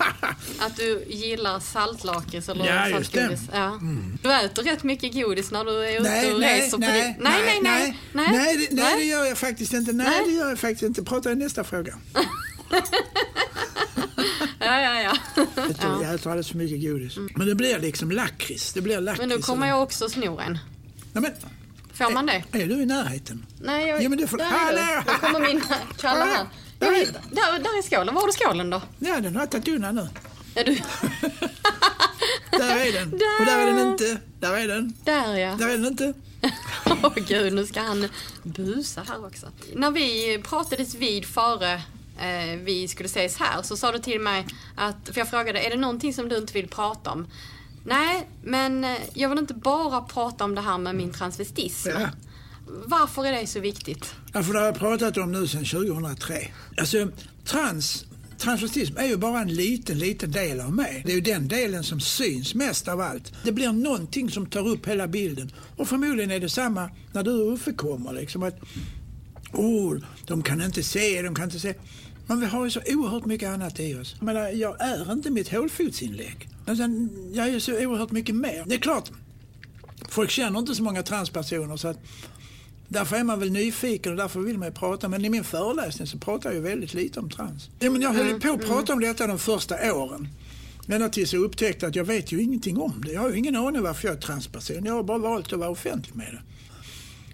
[0.60, 2.72] att du gillar saltlakrits eller Ja.
[2.86, 3.04] Mm.
[3.04, 3.40] saltgodis.
[3.52, 3.80] Ja.
[4.22, 7.22] Du äter rätt mycket godis när du är ute Nej, och nej, reser nej, på
[7.22, 9.08] nej, nej, nej, nej, nej, det, nej, det nej.
[9.08, 9.92] gör jag faktiskt inte.
[9.92, 10.22] Nej, Nej.
[10.26, 11.02] det gör jag faktiskt inte.
[11.02, 11.98] Prata i nästa fråga.
[14.58, 15.16] Ja, ja, ja.
[15.56, 17.16] Jag jag äter alldeles för mycket godis.
[17.36, 18.72] Men det blir liksom lakrits.
[18.72, 19.20] Det blir lakrits.
[19.20, 20.52] Men nu kommer jag också sno en.
[21.12, 21.32] Nej, men,
[21.94, 22.44] Får man det?
[22.52, 23.46] är du i närheten?
[23.60, 24.02] Nej, jag...
[24.02, 24.80] Ja, men det får- där är du.
[24.80, 25.02] Hallå!
[25.06, 25.62] Nu kommer min
[25.98, 26.46] Kalle här.
[26.78, 28.14] Där är Där, där är skålen.
[28.14, 28.82] Var har du skålen då?
[28.98, 30.08] Ja, den har jag tagit undan nu.
[30.54, 30.74] Ja, du...
[32.50, 33.12] Där är den.
[33.12, 34.18] Och där är den inte.
[34.40, 34.94] Där är den.
[35.04, 35.54] Där ja.
[35.54, 36.12] Där är den inte.
[37.02, 38.08] Åh gud, nu ska han
[38.42, 39.46] busa här också.
[39.74, 41.72] När vi pratades vid före
[42.20, 45.70] eh, vi skulle ses här så sa du till mig att, för jag frågade, är
[45.70, 47.26] det någonting som du inte vill prata om?
[47.84, 51.88] Nej, men eh, jag vill inte bara prata om det här med min transvestism.
[51.88, 52.08] Ja.
[52.66, 54.14] Varför är det så viktigt?
[54.32, 56.34] Ja, för det har jag pratat om nu sedan 2003.
[56.78, 57.08] Alltså,
[57.44, 58.04] trans,
[58.38, 61.02] transvestism är ju bara en liten, liten del av mig.
[61.06, 63.32] Det är ju den delen som syns mest av allt.
[63.44, 65.52] Det blir någonting som tar upp hela bilden.
[65.76, 68.12] Och förmodligen är det samma när du och Uffe kommer.
[68.12, 68.60] Liksom att,
[69.52, 71.74] oh, de kan inte se, de kan inte se.
[72.26, 74.14] Men vi har ju så oerhört mycket annat i oss.
[74.18, 76.48] Jag menar, jag är inte mitt hålfotsinlägg.
[76.80, 78.64] Alltså, jag är ju så oerhört mycket mer.
[78.66, 79.10] Det är klart,
[80.08, 81.98] folk känner inte så många transpersoner så att
[82.92, 85.08] Därför är man väl nyfiken och därför vill man ju prata.
[85.08, 87.70] Men i min föreläsning så pratar jag ju väldigt lite om trans.
[87.78, 90.28] Ja, men jag höll ju på att prata om detta de första åren.
[90.88, 93.12] Ända tills jag upptäckte att jag vet ju ingenting om det.
[93.12, 94.84] Jag har ju ingen aning varför jag är transperson.
[94.84, 96.42] Jag har bara valt att vara offentlig med det.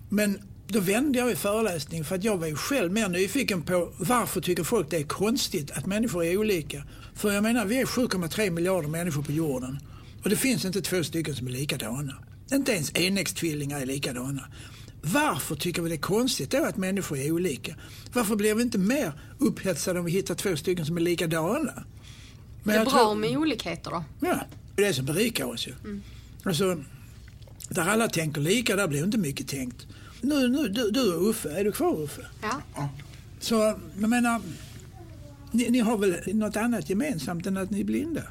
[0.08, 0.38] Men
[0.68, 4.40] då vände jag i föreläsningen för att jag var ju själv mer nyfiken på varför
[4.40, 6.84] tycker folk det är konstigt att människor är olika.
[7.14, 9.78] För jag menar, vi är 7,3 miljarder människor på jorden.
[10.22, 12.14] Och det finns inte två stycken som är likadana.
[12.52, 14.44] Inte ens enäggstvillingar är likadana.
[15.02, 17.74] Varför tycker vi det är konstigt då att människor är olika?
[18.12, 21.72] Varför blir vi inte mer upphetsade om vi hittar två stycken som är likadana?
[22.62, 24.04] Men Det är bra tror- med olikheter då.
[24.20, 24.38] Ja,
[24.76, 25.74] det är det som berikar oss ju.
[26.42, 26.82] Alltså,
[27.68, 29.86] där alla tänker lika, där blir inte mycket tänkt.
[30.20, 32.22] Nu, nu, du, du och Uffe, är du kvar Uffe?
[32.42, 32.88] Ja.
[33.40, 33.54] Så,
[34.00, 34.40] jag menar,
[35.52, 38.22] ni, ni har väl något annat gemensamt än att ni är blinda?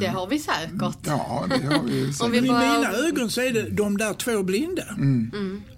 [0.00, 0.96] Det har vi säkert.
[1.06, 2.32] Ja, det har vi Om säkert.
[2.32, 4.84] vi Men i bara- mina ögon så är det de där två blinda.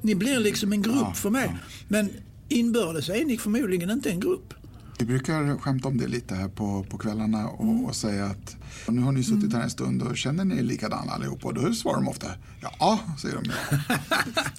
[0.03, 1.57] Ni blir liksom en grupp för mig.
[1.89, 2.11] Men
[2.49, 4.55] inbördes är ni förmodligen inte en grupp.
[4.99, 8.57] Vi brukar skämta om det lite här på, på kvällarna och, och säga att
[8.89, 11.45] nu har ni suttit här en stund och känner ni likadana allihop?
[11.45, 12.27] Och då svarar de ofta
[12.61, 13.53] ja, säger de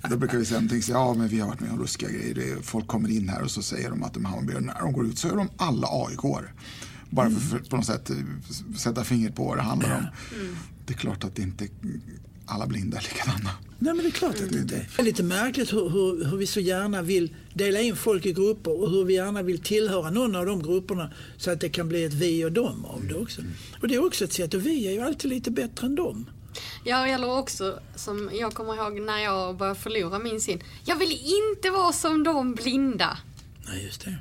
[0.09, 2.57] då brukar vi säga någonting, så, ja men vi har varit med om ruskiga grejer.
[2.61, 4.61] Folk kommer in här och så säger de att de Hammarbyare.
[4.61, 6.45] När de går ut så är de alla aik
[7.09, 8.15] Bara för att på något sätt eh,
[8.77, 10.05] sätta fingret på vad det handlar om.
[10.85, 11.67] Det är klart att det inte
[12.45, 13.49] alla blinda likadana.
[13.79, 14.89] Nej men det är klart att det inte är.
[14.95, 18.33] Det är lite märkligt hur, hur, hur vi så gärna vill dela in folk i
[18.33, 21.89] grupper och hur vi gärna vill tillhöra någon av de grupperna så att det kan
[21.89, 23.41] bli ett vi och dem av det också.
[23.81, 26.29] Och det är också ett sätt, och vi är ju alltid lite bättre än dem.
[26.83, 30.63] Ja, eller också som jag kommer ihåg när jag började förlora min syn.
[30.85, 33.17] Jag vill inte vara som de blinda.
[33.67, 34.17] Nej, just det.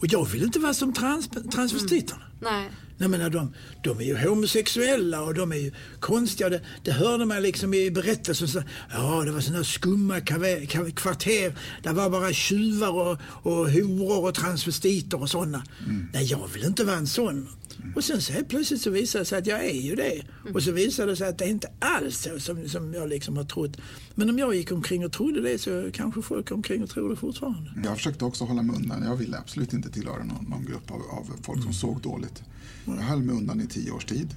[0.00, 2.22] Och jag vill inte vara som trans, transvestiterna.
[2.40, 2.70] Nej.
[2.98, 6.48] Nej, men de, de är ju homosexuella och de är ju konstiga.
[6.48, 8.48] Det, det hörde man liksom i berättelsen.
[8.48, 10.20] Så, ja, det var sådana skumma
[10.94, 11.58] kvarter.
[11.82, 13.18] Det var bara tjuvar och,
[13.52, 15.62] och horor och transvestiter och sådana.
[16.12, 17.48] Nej, jag vill inte vara en sån.
[17.96, 20.22] Och sen så plötsligt så visade det sig att jag är ju det.
[20.54, 23.44] Och så visade det sig att det inte alls är som, som jag liksom har
[23.44, 23.76] trott.
[24.14, 27.16] Men om jag gick omkring och trodde det så kanske folk omkring och tror det
[27.16, 27.70] fortfarande.
[27.84, 29.02] Jag försökte också hålla mig undan.
[29.02, 32.42] Jag ville absolut inte tillhöra någon, någon grupp av, av folk som såg dåligt.
[32.96, 34.34] Jag höll mig undan i tio års tid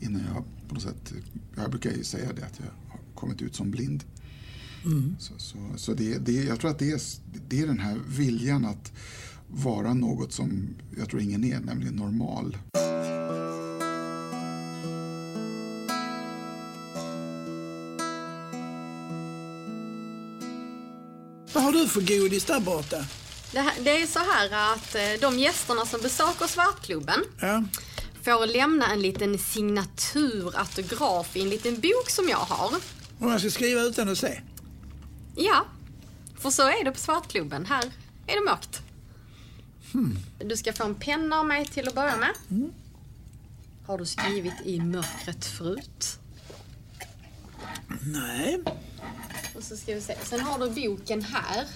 [0.00, 1.12] innan jag på något sätt,
[1.56, 4.04] jag brukar ju säga det att jag har kommit ut som blind.
[5.18, 7.00] Så, så, så det, det, jag tror att det är,
[7.48, 8.92] det är den här viljan att
[9.48, 10.68] vara något som
[10.98, 12.56] jag tror ingen är, nämligen normal.
[21.54, 22.96] Vad har du för godis där borta?
[23.52, 27.64] Det, här, det är så här att eh, de gästerna som besöker Svartklubben Ja.
[28.22, 32.74] får lämna en liten signaturautograf i en liten bok som jag har.
[33.20, 34.40] Om jag ska skriva utan att se?
[35.36, 35.64] Ja,
[36.38, 37.66] för så är det på Svartklubben.
[37.66, 37.84] Här
[38.26, 38.80] är det mörkt.
[40.44, 42.34] Du ska få en penna av mig till att börja med.
[43.86, 46.18] Har du skrivit i mörkret förut?
[48.00, 48.62] Nej.
[49.56, 50.16] Och så ska vi se.
[50.24, 51.66] Sen har du boken här.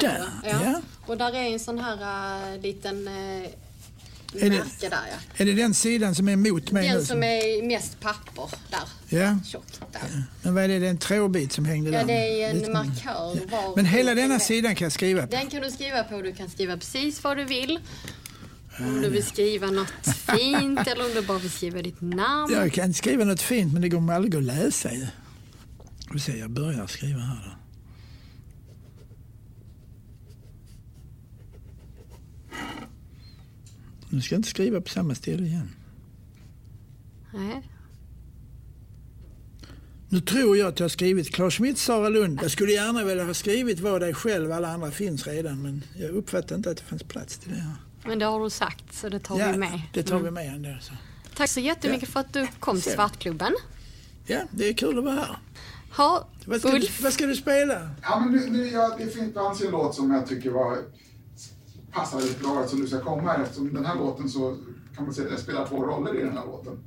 [0.00, 0.48] Där, du?
[0.48, 0.80] ja.
[1.06, 5.16] Och där är en sån här uh, liten uh, Är det- där ja.
[5.36, 6.94] Är det den sidan som är emot mig nu?
[6.94, 9.18] Den som är mest papper där.
[9.18, 9.38] Ja.
[9.46, 10.22] Tjock där.
[10.42, 10.78] Men vad är det?
[10.78, 12.06] Det är en trådbit som hängde Ja, där?
[12.06, 14.38] det är Lite- en markör var Men hela denna är.
[14.38, 15.30] sidan kan jag skriva på?
[15.36, 16.22] Den kan du skriva på.
[16.22, 17.78] Du kan skriva precis vad du vill.
[18.78, 19.92] Om du vill skriva något
[20.36, 22.52] fint eller om du bara vill skriva ditt namn.
[22.54, 25.06] Jag kan skriva något fint men det kommer aldrig att läsa ju.
[26.12, 27.59] Vi se, jag börjar skriva här då.
[34.10, 35.68] Nu ska jag inte skriva på samma ställe igen.
[37.34, 37.62] Nej.
[40.08, 42.40] Nu tror jag att jag har skrivit Claes Schmidt, Sara Lund.
[42.42, 45.62] Jag skulle gärna vilja ha skrivit Var dig själv, alla andra finns redan.
[45.62, 47.74] Men jag uppfattade inte att det fanns plats till det här.
[48.04, 49.80] Men det har du sagt så det tar ja, vi med.
[49.92, 50.34] det tar vi Mm.
[50.34, 50.78] med ändå.
[50.80, 50.92] Så.
[51.36, 52.92] Tack så jättemycket för att du kom till.
[52.92, 53.52] Svartklubben.
[54.26, 55.36] Ja, det är kul att vara här.
[55.96, 57.00] Ha, Vad ska, Ulf.
[57.02, 57.90] vad ska du spela?
[58.02, 60.78] Ja, men nu, nu, ja, det finns fanns en låt som jag tycker var
[61.92, 64.56] passar lite bra som du ska komma eftersom den här låten så
[64.96, 66.78] kan man säga att jag spelar två roller i den här låten.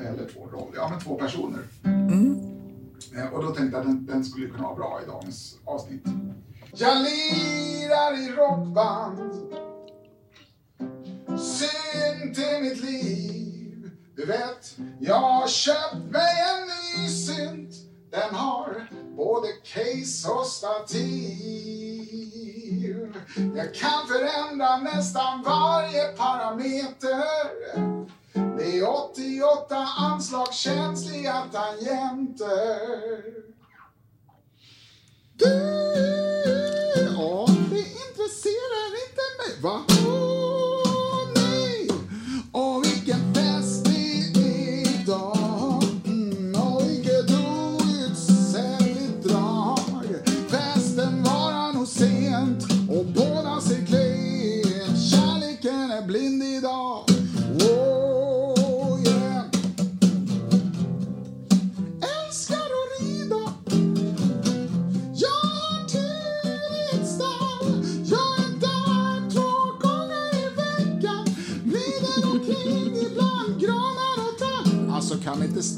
[0.00, 1.60] Eller två roller, ja men två personer.
[3.16, 6.04] Eh, Och då tänkte jag att den, den skulle kunna vara bra i dagens avsnitt.
[6.74, 9.32] Jag lirar i rockband
[11.38, 16.66] Synt i mitt liv Du vet, jag har köpt mig en
[17.02, 17.74] ny synt
[18.10, 21.77] Den har både case och stativ
[23.36, 27.24] jag kan förändra nästan varje parameter
[28.58, 33.48] Det är 88 anslagskänsliga tangenter
[35.38, 35.46] du,
[37.16, 39.60] ja, det intresserar inte mig.
[39.62, 40.07] Va?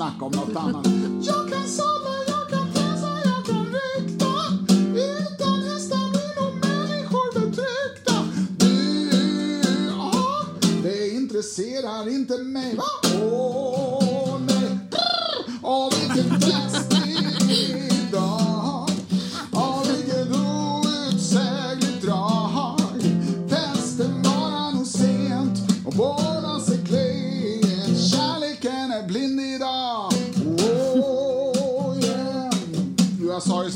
[0.00, 0.86] Snacka om något annat.
[1.22, 4.32] Jag kan sova, jag kan fräsa, jag kan rykta.
[4.94, 8.14] Utan hästar blir nog människor betryckta.
[8.56, 10.44] Du, ja,
[10.82, 12.76] det intresserar inte mig.
[12.76, 12.84] Va?
[13.22, 14.78] Åh, nej.
[14.90, 15.58] Brr!
[15.62, 16.89] Åh, vilken fest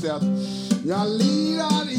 [0.04, 1.93] jag det att jag lirar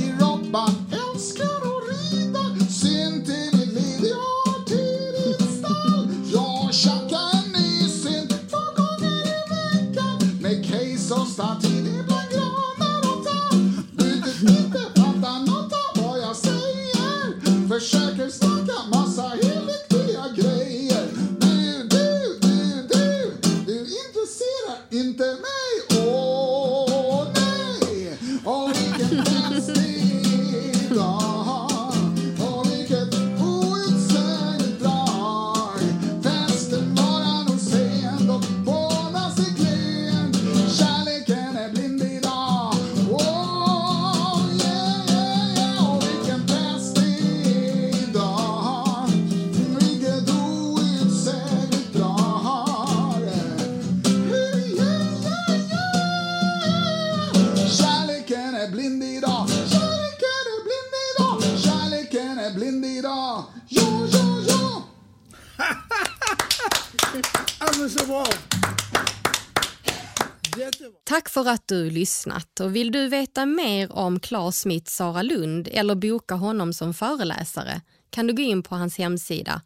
[72.06, 72.60] lyssnat.
[72.60, 77.82] Och vill du veta mer om Claes Smith Sara Lund eller boka honom som föreläsare
[78.10, 79.62] kan du gå in på hans hemsida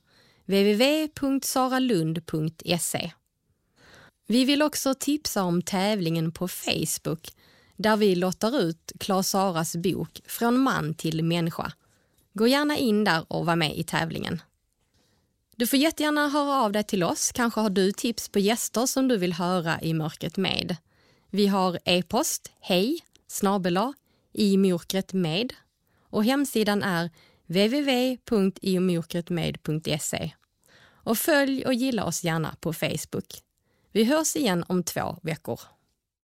[0.45, 3.11] www.saralund.se.
[4.27, 7.29] Vi vill också tipsa om tävlingen på Facebook
[7.75, 11.71] där vi lottar ut Claes Saras bok Från man till människa.
[12.33, 14.41] Gå gärna in där och var med i tävlingen.
[15.55, 17.31] Du får jättegärna höra av dig till oss.
[17.31, 20.77] Kanske har du tips på gäster som du vill höra i Mörkret med.
[21.29, 23.93] Vi har e-post hej snabela
[24.33, 25.53] i mörkret med
[26.03, 27.09] och hemsidan är
[27.45, 30.31] www.iomörkretmed.se.
[31.03, 33.43] Och följ och gilla oss gärna på Facebook.
[33.91, 35.59] Vi hörs igen om två veckor.